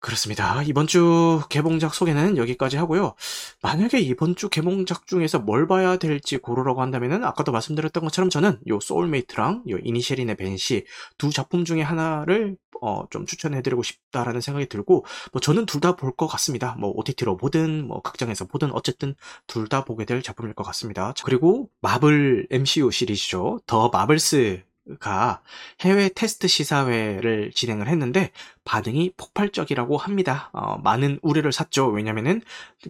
그렇습니다. 0.00 0.62
이번 0.62 0.86
주 0.86 1.42
개봉작 1.50 1.94
소개는 1.94 2.38
여기까지 2.38 2.78
하고요. 2.78 3.14
만약에 3.62 4.00
이번 4.00 4.34
주 4.34 4.48
개봉작 4.48 5.06
중에서 5.06 5.38
뭘 5.40 5.66
봐야 5.68 5.96
될지 5.98 6.38
고르라고 6.38 6.80
한다면은 6.80 7.22
아까도 7.22 7.52
말씀드렸던 7.52 8.02
것처럼 8.04 8.30
저는 8.30 8.60
요 8.68 8.80
소울메이트랑 8.80 9.64
요 9.68 9.76
이니셰린의 9.82 10.36
밴시 10.36 10.86
두 11.18 11.30
작품 11.30 11.66
중에 11.66 11.82
하나를 11.82 12.56
어, 12.80 13.04
좀 13.10 13.26
추천해드리고 13.26 13.82
싶다라는 13.82 14.40
생각이 14.40 14.66
들고 14.70 15.04
뭐 15.32 15.40
저는 15.40 15.66
둘 15.66 15.82
다 15.82 15.96
볼 15.96 16.12
것 16.16 16.26
같습니다. 16.28 16.76
뭐 16.78 16.92
OTT로 16.96 17.36
보든 17.36 17.86
뭐 17.86 18.00
극장에서 18.00 18.46
보든 18.46 18.72
어쨌든 18.72 19.14
둘 19.46 19.68
다 19.68 19.84
보게 19.84 20.06
될 20.06 20.22
작품일 20.22 20.54
것 20.54 20.64
같습니다. 20.64 21.12
그리고 21.24 21.68
마블 21.82 22.46
MCU 22.50 22.90
시리즈죠. 22.90 23.60
더 23.66 23.90
마블스 23.90 24.62
가 24.98 25.42
해외 25.80 26.08
테스트 26.08 26.48
시사회를 26.48 27.52
진행을 27.52 27.88
했는데 27.88 28.30
반응이 28.64 29.12
폭발적이라고 29.16 29.96
합니다. 29.96 30.50
어, 30.52 30.78
많은 30.78 31.18
우려를 31.22 31.52
샀죠. 31.52 31.88
왜냐면은 31.88 32.40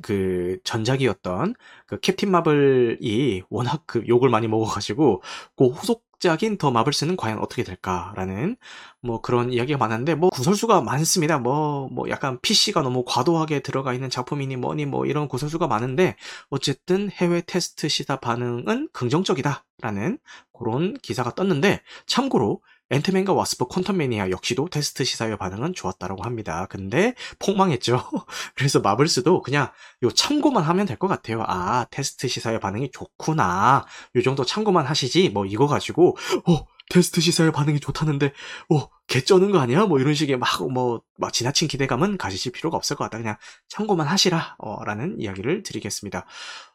그 0.03 0.59
전작이었던 0.65 1.55
그 1.87 2.01
캡틴 2.01 2.31
마블이 2.31 3.43
워낙 3.51 3.83
그 3.87 4.05
욕을 4.09 4.29
많이 4.31 4.49
먹어가지고 4.49 5.23
그 5.57 5.67
후속 5.67 6.10
극작인 6.21 6.59
더 6.59 6.71
마블스는 6.71 7.17
과연 7.17 7.39
어떻게 7.39 7.65
될까라는 7.65 8.59
뭐 9.01 9.23
그런 9.23 9.55
이야기가 9.55 9.79
많았는데 9.79 10.17
뭐 10.17 10.29
구설수가 10.29 10.83
많습니다. 10.83 11.39
뭐뭐 11.39 11.89
뭐 11.91 12.11
약간 12.11 12.39
PC가 12.43 12.83
너무 12.83 13.05
과도하게 13.07 13.61
들어가 13.61 13.95
있는 13.95 14.11
작품이니 14.11 14.57
뭐니 14.57 14.85
뭐 14.85 15.07
이런 15.07 15.29
구설수가 15.29 15.67
많은데 15.67 16.17
어쨌든 16.51 17.11
해외 17.11 17.41
테스트 17.41 17.89
시사 17.89 18.17
반응은 18.17 18.91
긍정적이다라는 18.93 20.19
그런 20.53 20.93
기사가 20.99 21.35
떴는데 21.35 21.81
참고로 22.05 22.61
앤트맨과 22.91 23.33
와스프 23.33 23.67
퀀텀매니아 23.69 24.31
역시도 24.31 24.69
테스트 24.69 25.05
시사회 25.05 25.37
반응은 25.37 25.75
좋았다라고 25.75 26.23
합니다. 26.25 26.67
근데 26.69 27.15
폭망했죠. 27.39 28.03
그래서 28.57 28.81
마블스도 28.81 29.43
그냥 29.43 29.71
요 30.03 30.11
참고만 30.11 30.63
하면 30.65 30.87
될 30.87 30.97
것 31.01 31.09
같아요. 31.09 31.43
아 31.47 31.87
테스트 31.91 32.29
시사회 32.29 32.59
반응이 32.61 32.91
좋구나. 32.93 33.87
요 34.17 34.23
정도 34.23 34.45
참고만 34.45 34.87
하시지 34.87 35.31
뭐 35.31 35.47
이거 35.47 35.67
가지고 35.67 36.17
어 36.47 36.67
테스트 36.91 37.21
시사회 37.21 37.51
반응이 37.53 37.79
좋다는데 37.81 38.33
어 38.71 38.89
개쩌는 39.07 39.51
거 39.53 39.61
아니야? 39.61 39.87
뭐 39.87 39.99
이런 40.01 40.13
식의 40.15 40.39
막뭐 40.39 41.03
막 41.19 41.33
지나친 41.33 41.69
기대감은 41.69 42.19
가지실 42.19 42.53
필요가 42.53 42.77
없을 42.77 42.97
것 42.97 43.05
같다. 43.05 43.19
그냥 43.19 43.37
참고만 43.69 44.07
하시라 44.07 44.57
어, 44.59 44.83
라는 44.85 45.17
이야기를 45.21 45.63
드리겠습니다. 45.63 46.27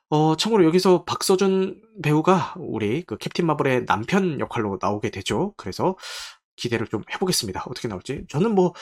어, 0.09 0.35
참고로 0.37 0.65
여기서 0.65 1.03
박서준 1.05 1.81
배우가 2.03 2.53
우리 2.57 3.03
그 3.03 3.17
캡틴 3.17 3.45
마블의 3.47 3.85
남편 3.85 4.39
역할로 4.39 4.77
나오게 4.81 5.09
되죠. 5.09 5.53
그래서 5.57 5.97
기대를 6.57 6.87
좀 6.87 7.03
해보겠습니다. 7.13 7.63
어떻게 7.67 7.87
나올지. 7.87 8.23
저는 8.29 8.53
뭐, 8.55 8.73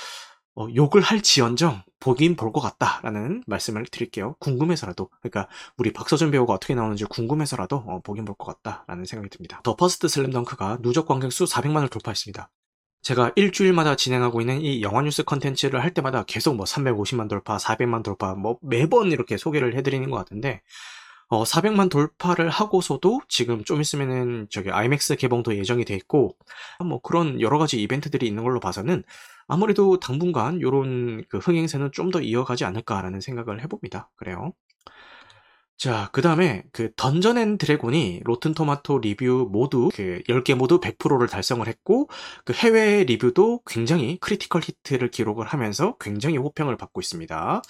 어, 0.56 0.68
욕을 0.76 1.02
할 1.02 1.22
지언정 1.22 1.84
보긴 2.00 2.36
볼 2.36 2.52
것 2.54 2.62
같다라는 2.62 3.44
말씀을 3.48 3.86
드릴게요. 3.88 4.36
궁금해서라도. 4.40 5.10
그러니까 5.22 5.50
우리 5.78 5.94
박서준 5.94 6.32
배우가 6.32 6.54
어떻게 6.54 6.76
나오는지 6.76 7.06
궁금해서라도 7.06 7.78
어, 7.88 8.02
보긴 8.04 8.26
볼 8.26 8.36
것 8.38 8.62
같다라는 8.64 9.06
생각이 9.06 9.30
듭니다. 9.30 9.62
더 9.64 9.76
퍼스트 9.76 10.08
슬램덩크가 10.10 10.80
누적 10.82 11.08
관객 11.08 11.32
수 11.34 11.46
400만을 11.46 11.90
돌파했습니다. 11.92 12.50
제가 13.04 13.32
일주일마다 13.36 13.96
진행하고 13.96 14.42
있는 14.42 14.62
이 14.62 14.82
영화 14.82 15.02
뉴스 15.02 15.24
컨텐츠를 15.24 15.82
할 15.84 15.94
때마다 15.94 16.24
계속 16.24 16.56
뭐 16.56 16.66
350만 16.66 17.30
돌파, 17.30 17.58
400만 17.58 18.04
돌파, 18.04 18.34
뭐 18.36 18.58
매번 18.62 19.12
이렇게 19.12 19.38
소개를 19.38 19.76
해드리는 19.76 20.10
것 20.10 20.18
같은데, 20.18 20.62
어, 21.34 21.44
400만 21.46 21.90
돌파를 21.90 22.50
하고서도 22.50 23.22
지금 23.28 23.64
좀 23.64 23.82
있으면은 23.82 24.48
저기 24.52 24.70
IMAX 24.72 25.16
개봉도 25.16 25.56
예정이 25.58 25.84
돼 25.86 25.96
있고 25.96 26.38
뭐 26.86 27.00
그런 27.02 27.42
여러 27.42 27.58
가지 27.58 27.82
이벤트들이 27.82 28.28
있는 28.28 28.44
걸로 28.44 28.60
봐서는 28.60 29.04
아무래도 29.48 30.00
당분간 30.00 30.62
요런 30.62 31.26
그 31.30 31.38
흥행세는 31.40 31.92
좀 31.92 32.12
더 32.12 32.22
이어가지 32.22 32.66
않을까라는 32.66 33.22
생각을 33.22 33.62
해봅니다. 33.64 34.12
그래요. 34.16 34.54
자, 35.84 36.08
그 36.14 36.22
다음에 36.22 36.64
그 36.72 36.94
던전 36.96 37.38
앤 37.38 37.58
드래곤이 37.58 38.22
로튼 38.24 38.54
토마토 38.54 39.00
리뷰 39.00 39.50
모두 39.52 39.90
그 39.94 40.22
10개 40.30 40.56
모두 40.56 40.80
100%를 40.80 41.28
달성을 41.28 41.68
했고 41.68 42.08
그 42.46 42.54
해외 42.54 43.04
리뷰도 43.04 43.64
굉장히 43.66 44.18
critical 44.22 44.62
hit를 44.64 45.12
기록을 45.12 45.46
하면서 45.46 45.98
굉장히 46.00 46.38
호평을 46.38 46.78
받고 46.78 47.02
있습니다. 47.02 47.62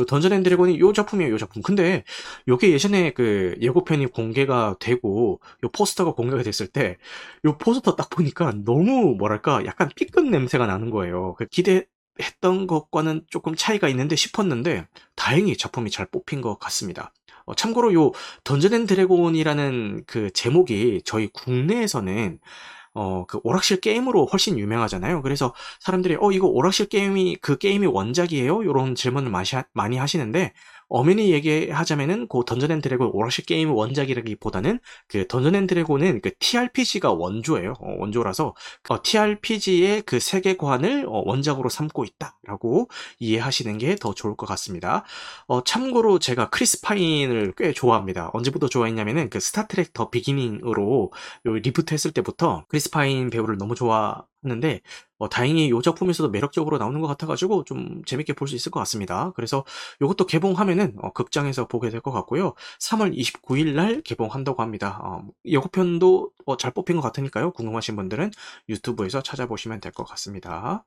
요 0.00 0.04
던전 0.04 0.32
앤 0.32 0.42
드래곤이 0.42 0.80
요 0.80 0.92
작품이에요, 0.92 1.32
요 1.32 1.38
작품. 1.38 1.62
근데 1.62 2.02
요게 2.48 2.72
예전에 2.72 3.12
그 3.12 3.54
예고편이 3.60 4.06
공개가 4.08 4.74
되고 4.80 5.38
요 5.62 5.68
포스터가 5.70 6.14
공개가 6.14 6.42
됐을 6.42 6.66
때 6.66 6.96
요 7.44 7.56
포스터 7.56 7.94
딱 7.94 8.10
보니까 8.10 8.52
너무 8.64 9.14
뭐랄까 9.16 9.64
약간 9.64 9.88
B급 9.94 10.24
냄새가 10.28 10.66
나는 10.66 10.90
거예요. 10.90 11.34
그 11.38 11.46
기대 11.46 11.84
했던 12.20 12.66
것과는 12.66 13.22
조금 13.28 13.54
차이가 13.54 13.88
있는데 13.88 14.16
싶었는데 14.16 14.86
다행히 15.16 15.56
작품이 15.56 15.90
잘 15.90 16.06
뽑힌 16.06 16.40
것 16.40 16.58
같습니다. 16.58 17.12
어, 17.46 17.54
참고로 17.54 17.94
요 17.94 18.12
던전 18.44 18.74
앤 18.74 18.86
드래곤이라는 18.86 20.04
그 20.06 20.30
제목이 20.32 21.02
저희 21.04 21.28
국내에서는 21.32 22.38
어, 22.94 23.24
그 23.26 23.38
오락실 23.44 23.80
게임으로 23.80 24.26
훨씬 24.26 24.58
유명하잖아요. 24.58 25.22
그래서 25.22 25.54
사람들이 25.80 26.16
어 26.20 26.32
이거 26.32 26.48
오락실 26.48 26.86
게임이 26.88 27.36
그 27.40 27.56
게임이 27.56 27.86
원작이에요? 27.86 28.62
이런 28.62 28.94
질문을 28.94 29.30
많이 29.72 29.96
하시는데 29.96 30.52
엄연히 30.90 31.30
얘기하자면은 31.32 32.28
그 32.28 32.42
던전 32.46 32.70
앤 32.72 32.80
드래곤 32.80 33.10
오락실 33.12 33.46
게임 33.46 33.70
원작이라기보다는 33.72 34.80
그 35.08 35.26
던전 35.28 35.54
앤 35.54 35.66
드래곤은 35.66 36.20
그 36.20 36.32
TRPG가 36.38 37.12
원조예요. 37.12 37.74
어, 37.80 37.94
원조라서 37.98 38.54
어, 38.88 39.02
TRPG의 39.02 40.02
그 40.02 40.20
세계관을 40.20 41.06
어, 41.08 41.22
원작으로 41.24 41.68
삼고 41.68 42.04
있다라고 42.04 42.88
이해하시는 43.20 43.78
게 43.78 43.96
더 44.00 44.14
좋을 44.14 44.36
것 44.36 44.46
같습니다. 44.46 45.04
어, 45.46 45.62
참고로 45.64 46.18
제가 46.18 46.50
크리스 46.50 46.80
파인을 46.80 47.52
꽤 47.56 47.72
좋아합니다. 47.72 48.30
언제부터 48.32 48.68
좋아했냐면은 48.68 49.28
그 49.30 49.40
스타트렉 49.40 49.92
더 49.92 50.10
비기닝으로 50.10 51.12
리부트 51.44 51.92
했을 51.94 52.12
때부터 52.12 52.64
크리스 52.68 52.90
파인 52.90 53.30
배우를 53.30 53.58
너무 53.58 53.74
좋아 53.74 54.24
했는데 54.44 54.80
어, 55.18 55.28
다행히 55.28 55.66
이 55.68 55.82
작품에서도 55.82 56.30
매력적으로 56.30 56.78
나오는 56.78 56.98
것 57.00 57.06
같아가지고 57.08 57.64
좀 57.64 58.02
재밌게 58.06 58.32
볼 58.34 58.48
수 58.48 58.54
있을 58.56 58.70
것 58.72 58.80
같습니다. 58.80 59.32
그래서 59.36 59.64
이것도 60.00 60.26
개봉하면은 60.26 60.94
어, 61.02 61.12
극장에서 61.12 61.68
보게 61.68 61.90
될 61.90 62.00
것 62.00 62.10
같고요. 62.12 62.54
3월 62.78 63.14
29일 63.14 63.74
날 63.74 64.00
개봉한다고 64.02 64.62
합니다. 64.62 64.98
어, 65.04 65.22
예고편도 65.44 66.30
어, 66.46 66.56
잘 66.56 66.70
뽑힌 66.72 66.96
것 66.96 67.02
같으니까요. 67.02 67.52
궁금하신 67.52 67.96
분들은 67.96 68.30
유튜브에서 68.68 69.22
찾아보시면 69.22 69.80
될 69.80 69.92
것 69.92 70.04
같습니다. 70.04 70.84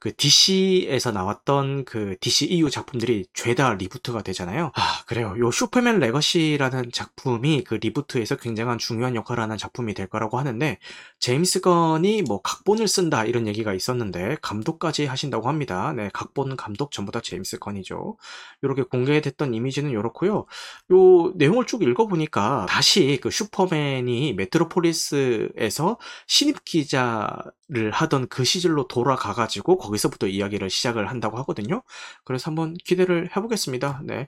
그 0.00 0.14
DC에서 0.14 1.10
나왔던 1.10 1.84
그 1.84 2.16
DCEU 2.20 2.70
작품들이 2.70 3.26
죄다 3.34 3.74
리부트가 3.74 4.22
되잖아요. 4.22 4.70
아, 4.74 5.02
그래요. 5.06 5.34
요 5.38 5.50
슈퍼맨 5.50 5.98
레거시라는 5.98 6.92
작품이 6.92 7.64
그 7.64 7.74
리부트에서 7.74 8.36
굉장한 8.36 8.78
중요한 8.78 9.16
역할을 9.16 9.42
하는 9.42 9.56
작품이 9.56 9.94
될 9.94 10.06
거라고 10.06 10.38
하는데, 10.38 10.78
제임스 11.18 11.60
건이 11.62 12.22
뭐 12.22 12.40
각본을 12.42 12.86
쓴다 12.86 13.24
이런 13.24 13.48
얘기가 13.48 13.74
있었는데, 13.74 14.36
감독까지 14.40 15.06
하신다고 15.06 15.48
합니다. 15.48 15.92
네, 15.92 16.10
각본, 16.12 16.56
감독 16.56 16.92
전부 16.92 17.10
다 17.10 17.20
제임스 17.20 17.58
건이죠. 17.58 18.16
이렇게 18.62 18.82
공개됐던 18.82 19.52
이미지는 19.54 19.90
이렇고요. 19.90 20.46
요 20.92 21.32
내용을 21.34 21.66
쭉 21.66 21.82
읽어보니까 21.82 22.66
다시 22.68 23.18
그 23.20 23.30
슈퍼맨이 23.30 24.34
메트로폴리스에서 24.34 25.98
신입 26.26 26.64
기자 26.64 27.42
를 27.70 27.90
하던 27.90 28.28
그 28.28 28.44
시절로 28.44 28.88
돌아가 28.88 29.34
가지고 29.34 29.76
거기서부터 29.76 30.26
이야기를 30.26 30.70
시작을 30.70 31.10
한다고 31.10 31.36
하거든요. 31.38 31.82
그래서 32.24 32.50
한번 32.50 32.74
기대를 32.84 33.28
해보겠습니다. 33.36 34.00
네. 34.04 34.26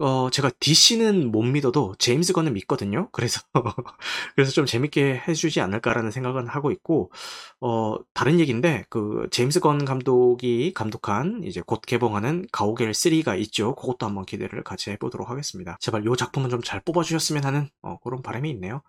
어 0.00 0.28
제가 0.30 0.50
DC는 0.58 1.30
못 1.30 1.42
믿어도 1.42 1.94
제임스 2.00 2.32
건은 2.32 2.52
믿거든요. 2.54 3.08
그래서 3.12 3.40
그래서 4.34 4.50
좀 4.52 4.66
재밌게 4.66 5.22
해 5.28 5.34
주지 5.34 5.60
않을까라는 5.60 6.10
생각은 6.10 6.48
하고 6.48 6.72
있고 6.72 7.12
어 7.60 7.96
다른 8.12 8.40
얘기인데 8.40 8.84
그 8.90 9.28
제임스 9.30 9.60
건 9.60 9.84
감독이 9.84 10.72
감독한 10.74 11.42
이제 11.44 11.62
곧 11.64 11.80
개봉하는 11.86 12.46
가오갤 12.52 12.92
3가 12.92 13.38
있죠. 13.42 13.74
그것도 13.76 14.06
한번 14.06 14.24
기대를 14.26 14.64
같이 14.64 14.90
해 14.90 14.96
보도록 14.96 15.30
하겠습니다. 15.30 15.76
제발 15.80 16.04
요 16.06 16.16
작품은 16.16 16.50
좀 16.50 16.60
잘 16.64 16.80
뽑아 16.80 17.02
주셨으면 17.02 17.44
하는 17.44 17.68
어 17.82 17.98
그런 18.02 18.22
바람이 18.22 18.50
있네요. 18.50 18.82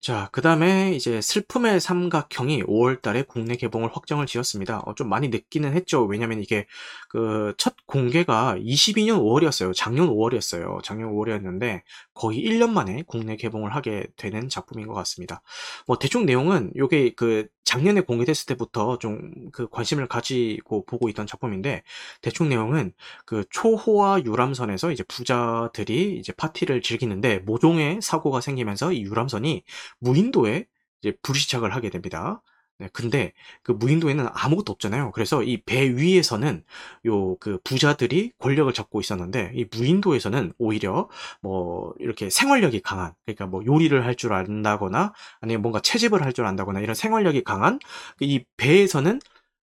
자, 0.00 0.28
그 0.30 0.40
다음에 0.42 0.92
이제 0.94 1.20
슬픔의 1.20 1.80
삼각형이 1.80 2.62
5월 2.62 3.02
달에 3.02 3.22
국내 3.22 3.56
개봉을 3.56 3.90
확정을 3.92 4.26
지었습니다. 4.26 4.80
어, 4.86 4.94
좀 4.94 5.08
많이 5.08 5.28
늦기는 5.28 5.72
했죠. 5.74 6.04
왜냐면 6.04 6.40
이게 6.40 6.66
그 7.08 7.52
첫 7.58 7.74
공개가 7.86 8.54
22년 8.58 9.18
5월이었어요. 9.20 9.72
작년 9.74 10.08
5월이었어요. 10.08 10.82
작년 10.84 11.10
5월이었는데 11.12 11.82
거의 12.14 12.38
1년 12.44 12.70
만에 12.70 13.02
국내 13.08 13.36
개봉을 13.36 13.74
하게 13.74 14.06
되는 14.16 14.48
작품인 14.48 14.86
것 14.86 14.94
같습니다. 14.94 15.42
뭐 15.86 15.98
대충 15.98 16.26
내용은 16.26 16.70
요게 16.76 17.14
그 17.16 17.48
작년에 17.64 18.00
공개됐을 18.02 18.46
때부터 18.46 18.98
좀 18.98 19.18
그 19.52 19.68
관심을 19.68 20.06
가지고 20.08 20.84
보고 20.84 21.08
있던 21.08 21.26
작품인데 21.26 21.82
대충 22.22 22.48
내용은 22.48 22.92
그 23.24 23.44
초호화 23.50 24.22
유람선에서 24.24 24.92
이제 24.92 25.02
부자들이 25.04 26.16
이제 26.18 26.32
파티를 26.32 26.82
즐기는데 26.82 27.40
모종의 27.40 28.00
사고가 28.02 28.40
생기면서 28.40 28.92
이 28.92 29.02
유람선이 29.02 29.64
무인도에 30.00 30.66
이제 31.02 31.16
불시착을 31.22 31.74
하게 31.74 31.90
됩니다. 31.90 32.42
네, 32.80 32.88
근데 32.92 33.32
그 33.64 33.72
무인도에는 33.72 34.28
아무것도 34.32 34.70
없잖아요. 34.72 35.10
그래서 35.12 35.42
이 35.42 35.62
배 35.64 35.88
위에서는 35.96 36.64
요 37.06 37.36
그 37.40 37.58
부자들이 37.64 38.32
권력을 38.38 38.72
잡고 38.72 39.00
있었는데 39.00 39.52
이 39.54 39.66
무인도에서는 39.72 40.52
오히려 40.58 41.08
뭐 41.42 41.92
이렇게 41.98 42.30
생활력이 42.30 42.80
강한 42.82 43.14
그러니까 43.26 43.46
뭐 43.46 43.64
요리를 43.66 44.04
할 44.04 44.14
줄 44.16 44.32
안다거나 44.32 45.12
아니면 45.40 45.62
뭔가 45.62 45.80
채집을 45.80 46.22
할 46.22 46.32
줄 46.32 46.44
안다거나 46.46 46.80
이런 46.80 46.94
생활력이 46.94 47.42
강한 47.44 47.78
이 48.20 48.44
배에서는 48.56 49.20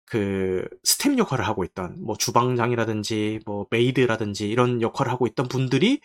그 0.06 0.68
스태프 0.84 1.18
역할을 1.18 1.48
하고 1.48 1.64
있던 1.64 1.96
뭐 2.04 2.18
주방장이라든지 2.18 3.40
뭐 3.46 3.66
메이드라든지 3.72 4.50
이런 4.50 4.82
역할을 4.82 5.12
하고 5.12 5.26
있던 5.28 5.48
분들이 5.48 6.02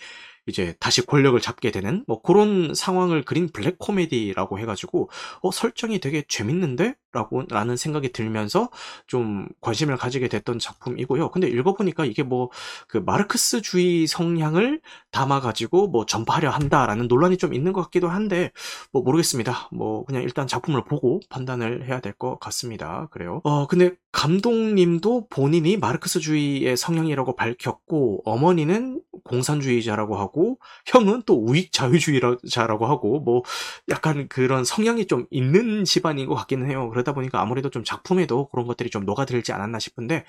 이제 0.47 0.75
다시 0.81 1.05
권력을 1.05 1.39
잡게 1.41 1.71
되는 1.71 2.05
뭐 2.07 2.23
그런 2.23 2.75
상황을 2.75 3.25
그린 3.25 3.49
블랙 3.53 3.79
코미디라고 3.79 4.59
해가지고 4.61 5.11
어 5.43 5.51
설정이 5.51 5.99
되게 6.01 6.23
재밌는데? 6.29 6.95
라고 7.17 7.43
라는 7.49 7.77
생각이 7.77 8.13
들면서 8.13 8.71
좀 9.09 9.49
관심을 9.61 9.97
가지게 9.97 10.29
됐던 10.29 10.59
작품이고요. 10.61 11.31
근데 11.33 11.49
읽어보니까 11.49 12.05
이게 12.05 12.23
뭐 12.23 12.51
그 12.89 12.99
마르크스주의 12.99 14.07
성향을 14.07 14.81
담아가지고 15.11 15.89
뭐 15.89 16.07
전파하려 16.07 16.51
한다라는 16.51 17.09
논란이 17.09 17.37
좀 17.37 17.55
있는 17.55 17.73
것 17.73 17.83
같기도 17.83 18.09
한데 18.09 18.53
뭐 18.93 19.03
모르겠습니다. 19.03 19.69
뭐 19.73 20.05
그냥 20.05 20.23
일단 20.23 20.47
작품을 20.47 20.85
보고 20.85 21.21
판단을 21.31 21.87
해야 21.87 22.01
될 22.01 22.17
것 22.19 22.39
같습니다. 22.41 23.09
그래요. 23.11 23.43
어 23.45 23.67
근데 23.67 23.93
감독님도 24.13 25.27
본인이 25.29 25.77
마르크스주의의 25.77 26.77
성향이라고 26.77 27.37
밝혔고 27.37 28.23
어머니는 28.25 29.03
공산주의자라고 29.25 30.17
하고 30.17 30.59
형은 30.87 31.23
또 31.27 31.35
우익 31.37 31.73
자유주의자라고 31.73 32.87
하고 32.87 33.21
뭐 33.21 33.43
약간 33.91 34.29
그런 34.29 34.65
성향이 34.65 35.07
좀 35.07 35.27
있는 35.31 35.85
집안인 35.85 36.27
것 36.27 36.35
같기는 36.37 36.71
해요. 36.71 36.89
그 36.89 36.97
러다 37.07 37.13
보니까 37.13 37.41
아무래도 37.41 37.71
좀 37.71 37.85
작품에도 37.85 38.49
그런 38.49 38.67
것들이 38.67 38.91
좀 38.91 39.05
녹아들지 39.05 39.53
않았나 39.53 39.79
싶은데 39.79 40.25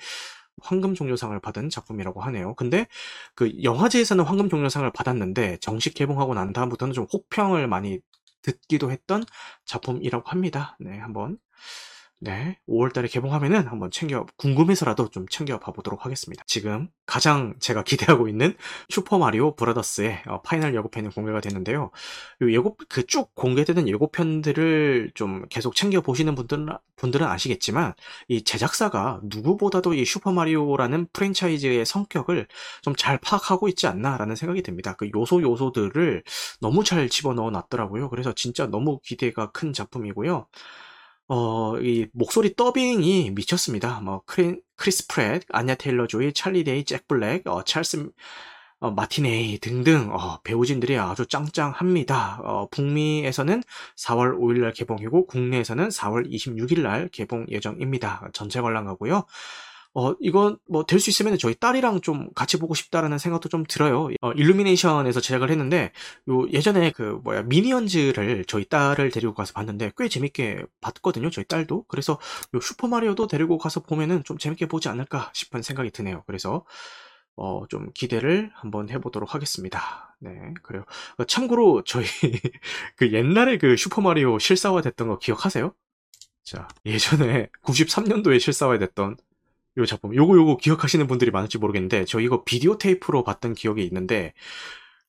황금 0.62 0.94
종려상을 0.94 1.38
받은 1.40 1.70
작품이라고 1.70 2.20
하네요. 2.22 2.54
근데 2.54 2.86
그 3.34 3.62
영화제에서는 3.62 4.24
황금 4.24 4.48
종려상을 4.48 4.90
받았는데 4.92 5.58
정식 5.58 5.94
개봉하고 5.94 6.34
난 6.34 6.52
다음부터는 6.52 6.94
좀 6.94 7.06
혹평을 7.12 7.66
많이 7.68 8.00
듣기도 8.42 8.90
했던 8.90 9.24
작품이라고 9.66 10.28
합니다. 10.30 10.76
네, 10.80 10.98
한번 10.98 11.38
네, 12.20 12.58
5월달에 12.68 13.08
개봉하면은 13.12 13.68
한번 13.68 13.92
챙겨 13.92 14.26
궁금해서라도 14.38 15.08
좀 15.10 15.26
챙겨 15.28 15.60
봐보도록 15.60 16.04
하겠습니다. 16.04 16.42
지금 16.48 16.88
가장 17.06 17.54
제가 17.60 17.84
기대하고 17.84 18.26
있는 18.28 18.56
슈퍼 18.88 19.18
마리오 19.18 19.54
브라더스의 19.54 20.22
어, 20.26 20.42
final 20.42 20.74
예고편이 20.74 21.10
공개가 21.14 21.40
됐는데요. 21.40 21.92
예고 22.42 22.76
그 22.88 23.06
쭉 23.06 23.32
공개되는 23.36 23.86
예고편들을 23.88 25.12
좀 25.14 25.46
계속 25.48 25.76
챙겨 25.76 26.00
보시는 26.00 26.34
분들은 26.34 26.66
분들은 26.96 27.24
아시겠지만 27.24 27.94
이 28.26 28.42
제작사가 28.42 29.20
누구보다도 29.22 29.94
이 29.94 30.04
슈퍼 30.04 30.32
마리오라는 30.32 31.06
프랜차이즈의 31.12 31.86
성격을 31.86 32.48
좀 32.82 32.94
잘 32.96 33.16
파악하고 33.18 33.68
있지 33.68 33.86
않나라는 33.86 34.34
생각이 34.34 34.62
듭니다. 34.62 34.94
그 34.96 35.08
요소 35.14 35.40
요소들을 35.42 36.24
너무 36.60 36.82
잘 36.82 37.08
집어넣어 37.08 37.50
놨더라고요. 37.50 38.10
그래서 38.10 38.32
진짜 38.34 38.66
너무 38.66 38.98
기대가 39.04 39.52
큰 39.52 39.72
작품이고요. 39.72 40.46
어, 41.28 41.78
이 41.78 42.06
목소리 42.12 42.54
더빙이 42.56 43.32
미쳤습니다. 43.32 44.00
뭐 44.00 44.22
크리, 44.24 44.60
크리스 44.76 45.06
프랫, 45.08 45.42
아냐 45.50 45.74
테일러 45.74 46.06
조이, 46.06 46.32
찰리 46.32 46.64
데이, 46.64 46.84
잭 46.84 47.06
블랙, 47.06 47.46
어, 47.46 47.62
찰스 47.64 48.10
어, 48.80 48.90
마티네이 48.92 49.58
등등 49.58 50.10
어, 50.12 50.40
배우진들이 50.42 50.96
아주 50.98 51.26
짱짱합니다. 51.26 52.40
어, 52.44 52.68
북미에서는 52.70 53.62
4월 53.96 54.38
5일날 54.38 54.72
개봉이고 54.74 55.26
국내에서는 55.26 55.90
4월 55.90 56.30
26일날 56.30 57.10
개봉 57.12 57.46
예정입니다. 57.50 58.30
전체 58.32 58.60
관람가고요. 58.62 59.24
어, 59.98 60.14
이건 60.20 60.58
뭐 60.68 60.84
될 60.84 61.00
수 61.00 61.10
있으면 61.10 61.38
저희 61.38 61.54
딸이랑 61.56 62.00
좀 62.02 62.28
같이 62.34 62.56
보고 62.58 62.74
싶다라는 62.74 63.18
생각도 63.18 63.48
좀 63.48 63.64
들어요. 63.68 64.08
어, 64.20 64.32
일루미네이션에서 64.32 65.20
제작을 65.20 65.50
했는데 65.50 65.92
요 66.28 66.48
예전에 66.52 66.92
그 66.92 67.20
뭐야 67.24 67.42
미니언즈를 67.44 68.44
저희 68.46 68.64
딸을 68.64 69.10
데리고 69.10 69.34
가서 69.34 69.52
봤는데 69.54 69.92
꽤 69.96 70.08
재밌게 70.08 70.64
봤거든요. 70.80 71.30
저희 71.30 71.44
딸도. 71.46 71.84
그래서 71.88 72.18
요 72.54 72.60
슈퍼 72.60 72.86
마리오도 72.88 73.26
데리고 73.26 73.58
가서 73.58 73.80
보면은 73.80 74.22
좀 74.24 74.38
재밌게 74.38 74.66
보지 74.68 74.88
않을까 74.88 75.30
싶은 75.34 75.62
생각이 75.62 75.90
드네요. 75.90 76.22
그래서 76.26 76.64
어, 77.36 77.66
좀 77.68 77.90
기대를 77.94 78.50
한번 78.54 78.90
해보도록 78.90 79.34
하겠습니다. 79.34 80.16
네, 80.20 80.30
그래요. 80.62 80.84
어, 81.18 81.24
참고로 81.24 81.84
저희 81.84 82.06
그 82.96 83.12
옛날에 83.12 83.58
그 83.58 83.76
슈퍼마리오 83.76 84.38
실사화 84.38 84.82
됐던 84.82 85.08
거 85.08 85.18
기억하세요? 85.18 85.72
자, 86.44 86.68
예전에 86.86 87.48
93년도에 87.64 88.40
실사화 88.40 88.78
됐던 88.78 89.16
요 89.78 89.86
작품. 89.86 90.14
요거 90.14 90.36
요거 90.36 90.56
기억하시는 90.58 91.06
분들이 91.06 91.30
많을지 91.30 91.58
모르겠는데 91.58 92.04
저 92.06 92.20
이거 92.20 92.44
비디오 92.44 92.78
테이프로 92.78 93.24
봤던 93.24 93.54
기억이 93.54 93.84
있는데 93.84 94.32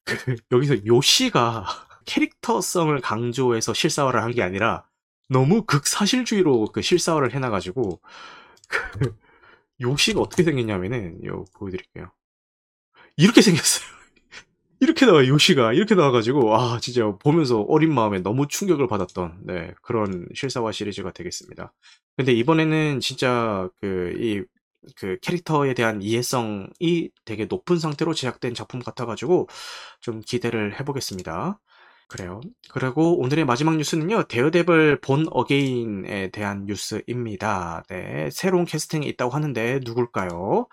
그 0.05 0.15
여기서 0.51 0.85
요시가 0.85 1.65
캐릭터성을 2.05 2.99
강조해서 3.01 3.73
실사화를 3.73 4.23
한 4.23 4.31
게 4.33 4.43
아니라 4.43 4.85
너무 5.29 5.63
극사실주의로 5.65 6.67
그 6.73 6.81
실사화를 6.81 7.33
해놔가지고 7.33 8.01
그 8.69 9.15
요시가 9.81 10.21
어떻게 10.21 10.43
생겼냐면은 10.43 11.25
요 11.25 11.45
보여드릴게요. 11.57 12.11
이렇게 13.17 13.41
생겼어요. 13.41 13.87
이렇게 14.81 15.05
나와 15.05 15.27
요시가 15.27 15.73
이렇게 15.73 15.95
나와가지고 15.95 16.55
아 16.55 16.79
진짜 16.81 17.11
보면서 17.19 17.61
어린 17.63 17.93
마음에 17.93 18.19
너무 18.19 18.47
충격을 18.47 18.87
받았던 18.87 19.39
네 19.45 19.73
그런 19.81 20.27
실사화 20.35 20.71
시리즈가 20.71 21.11
되겠습니다. 21.13 21.73
근데 22.17 22.33
이번에는 22.33 22.99
진짜 23.01 23.69
그 23.81 24.13
이 24.19 24.43
그 24.95 25.17
캐릭터에 25.21 25.73
대한 25.73 26.01
이해성이 26.01 27.09
되게 27.25 27.45
높은 27.45 27.77
상태로 27.79 28.13
제작된 28.13 28.53
작품 28.53 28.81
같아가지고 28.81 29.47
좀 30.01 30.21
기대를 30.21 30.79
해보겠습니다. 30.79 31.59
그래요. 32.07 32.41
그리고 32.71 33.19
오늘의 33.19 33.45
마지막 33.45 33.77
뉴스는요, 33.77 34.23
데어데블 34.23 34.99
본 34.99 35.27
어게인에 35.29 36.31
대한 36.31 36.65
뉴스입니다. 36.65 37.83
네, 37.87 38.29
새로운 38.31 38.65
캐스팅이 38.65 39.07
있다고 39.09 39.31
하는데 39.31 39.79
누굴까요? 39.83 40.67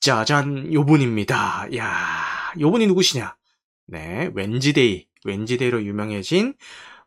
짜잔, 0.00 0.72
요분입니다. 0.72 1.68
야, 1.76 1.94
요분이 2.58 2.88
누구시냐? 2.88 3.36
네, 3.86 4.30
웬즈데이, 4.34 5.06
웬즈데이로 5.24 5.84
유명해진 5.84 6.54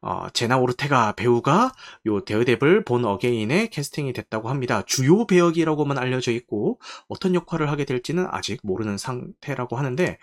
어, 0.02 0.30
제나 0.30 0.58
오르테가 0.58 1.14
배우가 1.14 1.72
요 2.06 2.24
데어데블 2.24 2.84
본 2.86 3.06
어게인에 3.06 3.68
캐스팅이 3.70 4.14
됐다고 4.14 4.50
합니다. 4.50 4.84
주요 4.86 5.26
배역이라고만 5.26 5.98
알려져 5.98 6.32
있고 6.32 6.80
어떤 7.08 7.36
역할을 7.36 7.70
하게 7.70 7.86
될지는 7.86 8.28
아직 8.30 8.60
모르는 8.64 8.98
상태라고 8.98 9.76
하는데 9.76 10.18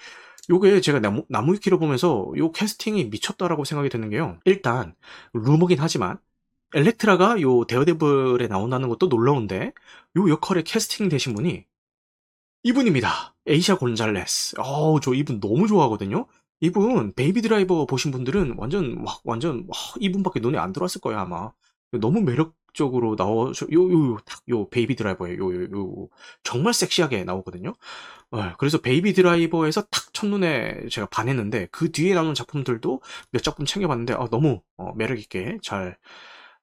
요게 0.51 0.81
제가 0.81 1.01
나무, 1.01 1.25
나무위키를 1.29 1.79
보면서 1.79 2.31
요 2.37 2.53
캐스팅이 2.53 3.07
미쳤다라고 3.07 3.65
생각이 3.65 3.89
드는 3.89 4.11
게요. 4.11 4.39
일단 4.45 4.95
루머긴 5.33 5.79
하지만 5.81 6.19
엘렉트라가 6.75 7.41
요 7.41 7.65
데어데블에 7.67 8.49
나온다는 8.49 8.89
것도 8.89 9.07
놀라운데 9.07 9.73
요 10.17 10.29
역할에 10.29 10.63
캐스팅 10.63 11.09
되신 11.09 11.35
분이 11.35 11.65
이분입니다. 12.65 13.35
에이사 13.47 13.77
곤잘레스. 13.77 14.57
어우, 14.59 15.01
저 15.01 15.13
이분 15.15 15.39
너무 15.39 15.67
좋아하거든요. 15.67 16.27
이분 16.61 17.12
베이비 17.14 17.43
드라이버 17.43 17.87
보신 17.87 18.11
분들은 18.11 18.55
완전 18.59 19.03
막 19.03 19.21
완전 19.25 19.64
와, 19.69 19.77
이분밖에 20.01 20.40
눈에 20.40 20.59
안 20.59 20.73
들어왔을 20.73 21.01
거예요 21.01 21.21
아마. 21.21 21.53
너무 21.93 22.21
매력적으로 22.23 23.14
나오셔 23.17 23.67
요요요 23.73 24.69
베이비 24.71 24.97
드라이버예요. 24.97 25.38
요요 25.38 25.64
요 25.73 26.09
정말 26.43 26.75
섹시하게 26.75 27.25
나오거든요. 27.25 27.73
예, 28.37 28.55
그래서 28.59 28.79
베이비 28.79 29.14
드라이버에서 29.14 29.83
탁 29.83 30.12
첫눈에 30.12 30.88
제가 30.90 31.07
반했는데 31.09 31.69
그 31.71 31.90
뒤에 31.93 32.14
나오는 32.14 32.35
작품들도 32.35 33.01
몇 33.31 33.43
작품 33.43 33.64
챙겨봤는데 33.64 34.14
아, 34.14 34.29
너무 34.31 34.61
어, 34.77 34.93
매력 34.97 35.19
있게 35.19 35.59
잘 35.62 35.97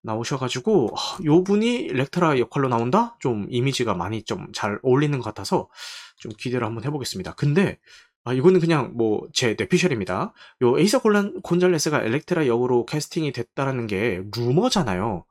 나오셔가지고 0.04 0.94
아, 0.98 1.18
요 1.26 1.44
분이 1.44 1.76
일렉트라 1.76 2.40
역할로 2.40 2.68
나온다? 2.70 3.16
좀 3.20 3.48
이미지가 3.50 3.94
많이 3.96 4.24
좀 4.24 4.48
잘 4.54 4.80
어울리는 4.84 5.18
것 5.18 5.24
같아서 5.24 5.70
좀 6.18 6.32
기대를 6.38 6.68
한번 6.68 6.84
해보겠습니다. 6.84 7.34
근데 7.36 7.80
아, 8.24 8.34
이거는 8.34 8.60
그냥 8.60 8.92
뭐 8.96 9.28
제 9.34 9.56
뇌피셜입니다. 9.58 10.34
요 10.64 10.80
에이사 10.80 11.00
곤란, 11.00 11.42
곤잘레스가 11.42 12.04
엘렉트라 12.04 12.48
역으로 12.48 12.86
캐스팅이 12.86 13.32
됐다라는 13.32 13.88
게 13.88 14.22
루머잖아요. 14.36 15.26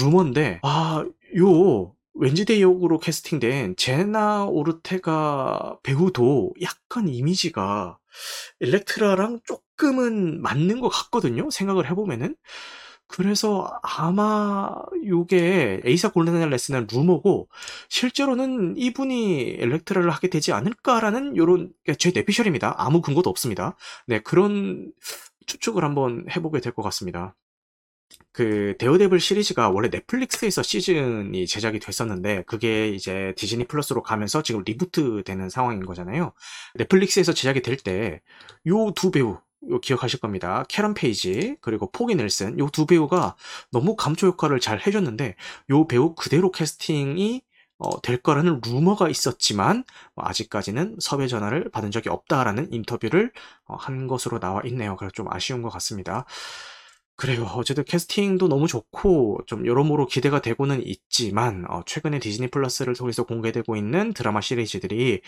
루머인데 0.00 0.60
아, 0.62 1.04
요 1.38 1.94
웬즈데이 2.14 2.62
역으로 2.62 2.98
캐스팅된 2.98 3.76
제나 3.76 4.44
오르테가 4.44 5.78
배우도 5.82 6.52
약간 6.62 7.08
이미지가 7.08 7.98
엘렉트라랑 8.60 9.40
조금은 9.44 10.42
맞는 10.42 10.80
것 10.80 10.88
같거든요. 10.88 11.50
생각을 11.50 11.88
해보면은. 11.90 12.34
그래서 13.08 13.72
아마 13.82 14.70
요게 15.06 15.80
에이사 15.84 16.10
곤잘레스는 16.12 16.88
루머고 16.92 17.48
실제로는 17.88 18.76
이분이 18.76 19.56
엘렉트라를 19.60 20.10
하게 20.10 20.28
되지 20.28 20.52
않을까라는 20.52 21.36
요런 21.36 21.72
제 21.98 22.12
뇌피셜입니다. 22.14 22.74
아무 22.78 23.00
근거도 23.00 23.30
없습니다. 23.30 23.76
네, 24.06 24.20
그런 24.20 24.92
추측을 25.46 25.84
한번 25.84 26.26
해보게 26.30 26.60
될 26.60 26.72
것 26.72 26.82
같습니다. 26.82 27.34
그 28.32 28.74
데어데블 28.78 29.20
시리즈가 29.20 29.68
원래 29.70 29.88
넷플릭스에서 29.90 30.62
시즌이 30.62 31.46
제작이 31.46 31.78
됐었는데 31.78 32.44
그게 32.46 32.88
이제 32.90 33.34
디즈니 33.36 33.64
플러스로 33.66 34.02
가면서 34.02 34.42
지금 34.42 34.62
리부트 34.64 35.22
되는 35.24 35.48
상황인 35.50 35.84
거잖아요. 35.84 36.32
넷플릭스에서 36.76 37.32
제작이 37.32 37.62
될 37.62 37.76
때 37.78 38.20
요 38.66 38.92
두 38.94 39.10
배우 39.10 39.38
기억하실 39.82 40.20
겁니다. 40.20 40.64
캐런 40.68 40.94
페이지 40.94 41.56
그리고 41.60 41.90
포기 41.90 42.14
넬슨 42.14 42.58
요 42.58 42.68
두 42.70 42.86
배우가 42.86 43.34
너무 43.72 43.96
감초 43.96 44.28
역할을 44.28 44.60
잘 44.60 44.80
해줬는데 44.86 45.34
요 45.70 45.86
배우 45.88 46.14
그대로 46.14 46.50
캐스팅이 46.52 47.42
어, 47.78 48.02
될 48.02 48.18
거라는 48.18 48.60
루머가 48.64 49.08
있었지만 49.08 49.84
뭐 50.14 50.24
아직까지는 50.26 50.96
섭외 51.00 51.28
전화를 51.28 51.70
받은 51.70 51.90
적이 51.92 52.08
없다라는 52.10 52.72
인터뷰를 52.72 53.32
어, 53.66 53.76
한 53.76 54.06
것으로 54.08 54.40
나와 54.40 54.62
있네요. 54.64 54.96
그래서 54.96 55.12
좀 55.12 55.26
아쉬운 55.32 55.62
것 55.62 55.70
같습니다. 55.70 56.24
그래요. 57.16 57.44
어쨌든 57.56 57.84
캐스팅도 57.84 58.46
너무 58.48 58.68
좋고 58.68 59.40
좀 59.46 59.66
여러모로 59.66 60.06
기대가 60.06 60.40
되고는 60.40 60.86
있지만 60.86 61.64
어, 61.68 61.82
최근에 61.84 62.20
디즈니 62.20 62.48
플러스를 62.48 62.94
통해서 62.94 63.24
공개되고 63.24 63.74
있는 63.76 64.12
드라마 64.14 64.40
시리즈들이 64.40 65.20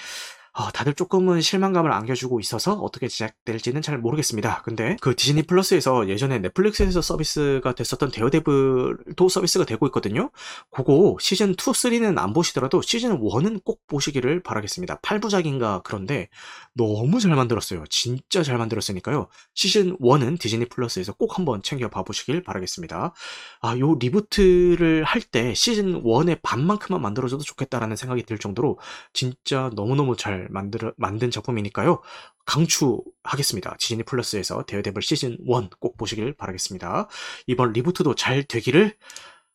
어, 0.53 0.71
다들 0.73 0.95
조금은 0.95 1.41
실망감을 1.41 1.93
안겨주고 1.93 2.41
있어서 2.41 2.75
어떻게 2.75 3.09
제작될지는 3.09 3.83
잘 3.83 3.99
모르겠습니다. 3.99 4.63
근데 4.63 4.97
그 5.01 5.15
디즈니 5.15 5.43
플러스에서 5.43 6.09
예전에 6.09 6.39
넷플릭스에서 6.41 7.01
서비스가 7.01 7.75
됐었던 7.75 8.11
데어데블도 8.11 9.29
서비스가 9.29 9.65
되고 9.65 9.87
있거든요. 9.87 10.31
그거 10.71 11.17
시즌 11.21 11.53
2, 11.53 11.55
3는 11.55 12.19
안 12.19 12.33
보시더라도 12.33 12.83
시즌 12.83 13.21
1은 13.21 13.63
꼭 13.65 13.81
보시기를 13.87 14.43
바라겠습니다. 14.43 15.01
8부작인가 15.01 15.83
그런데 15.85 16.29
너무 16.75 17.21
잘 17.21 17.35
만들었어요. 17.35 17.85
진짜 17.89 18.43
잘 18.43 18.59
만들었으니까요. 18.59 19.29
시즌 19.55 19.97
1은 19.99 20.39
디즈니 20.41 20.65
플러스에서 20.67 21.13
꼭 21.13 21.39
한번 21.39 21.63
챙겨봐 21.63 22.03
보시길 22.03 22.43
바라겠습니다. 22.43 23.15
아, 23.63 23.79
요 23.79 23.95
리부트를 23.95 25.05
할 25.05 25.21
때 25.31 25.55
시즌 25.55 26.03
1의 26.03 26.41
반만큼만 26.43 27.01
만들어줘도 27.03 27.45
좋겠다라는 27.45 27.95
생각이 27.95 28.23
들 28.25 28.39
정도로 28.39 28.79
진짜 29.13 29.71
너무너무 29.75 30.17
잘 30.17 30.40
만들어, 30.51 30.93
만든 30.97 31.31
작품이니까요. 31.31 32.01
강추하겠습니다. 32.47 33.77
디즈니 33.79 34.03
플러스에서 34.03 34.65
데어데블 34.65 35.03
시즌 35.03 35.33
1 35.33 35.71
꼭 35.79 35.97
보시길 35.97 36.35
바라겠습니다. 36.35 37.09
이번 37.47 37.73
리부트도 37.73 38.15
잘 38.15 38.43
되기를 38.45 38.97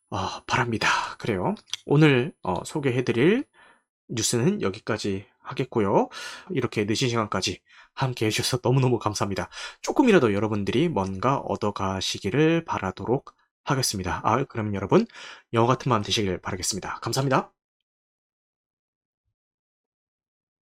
어, 0.10 0.44
바랍니다. 0.46 0.88
그래요. 1.18 1.56
오늘 1.86 2.34
어, 2.44 2.64
소개해드릴 2.64 3.46
뉴스는 4.10 4.62
여기까지 4.62 5.26
하겠고요. 5.40 6.10
이렇게 6.52 6.86
늦은 6.86 6.96
시간까지 7.10 7.62
함께 7.94 8.26
해주셔서 8.28 8.60
너무너무 8.64 9.00
감사합니다. 9.00 9.50
조금이라도 9.82 10.34
여러분들이 10.34 10.90
뭔가 10.90 11.38
얻어가시기를 11.38 12.66
바라도록 12.66 13.34
하겠습니다. 13.64 14.22
아, 14.24 14.44
그럼 14.46 14.76
여러분 14.76 15.06
영어 15.54 15.68
같은 15.68 15.90
마음 15.90 16.04
되시길 16.04 16.40
바라겠습니다. 16.40 17.00
감사합니다. 17.02 17.55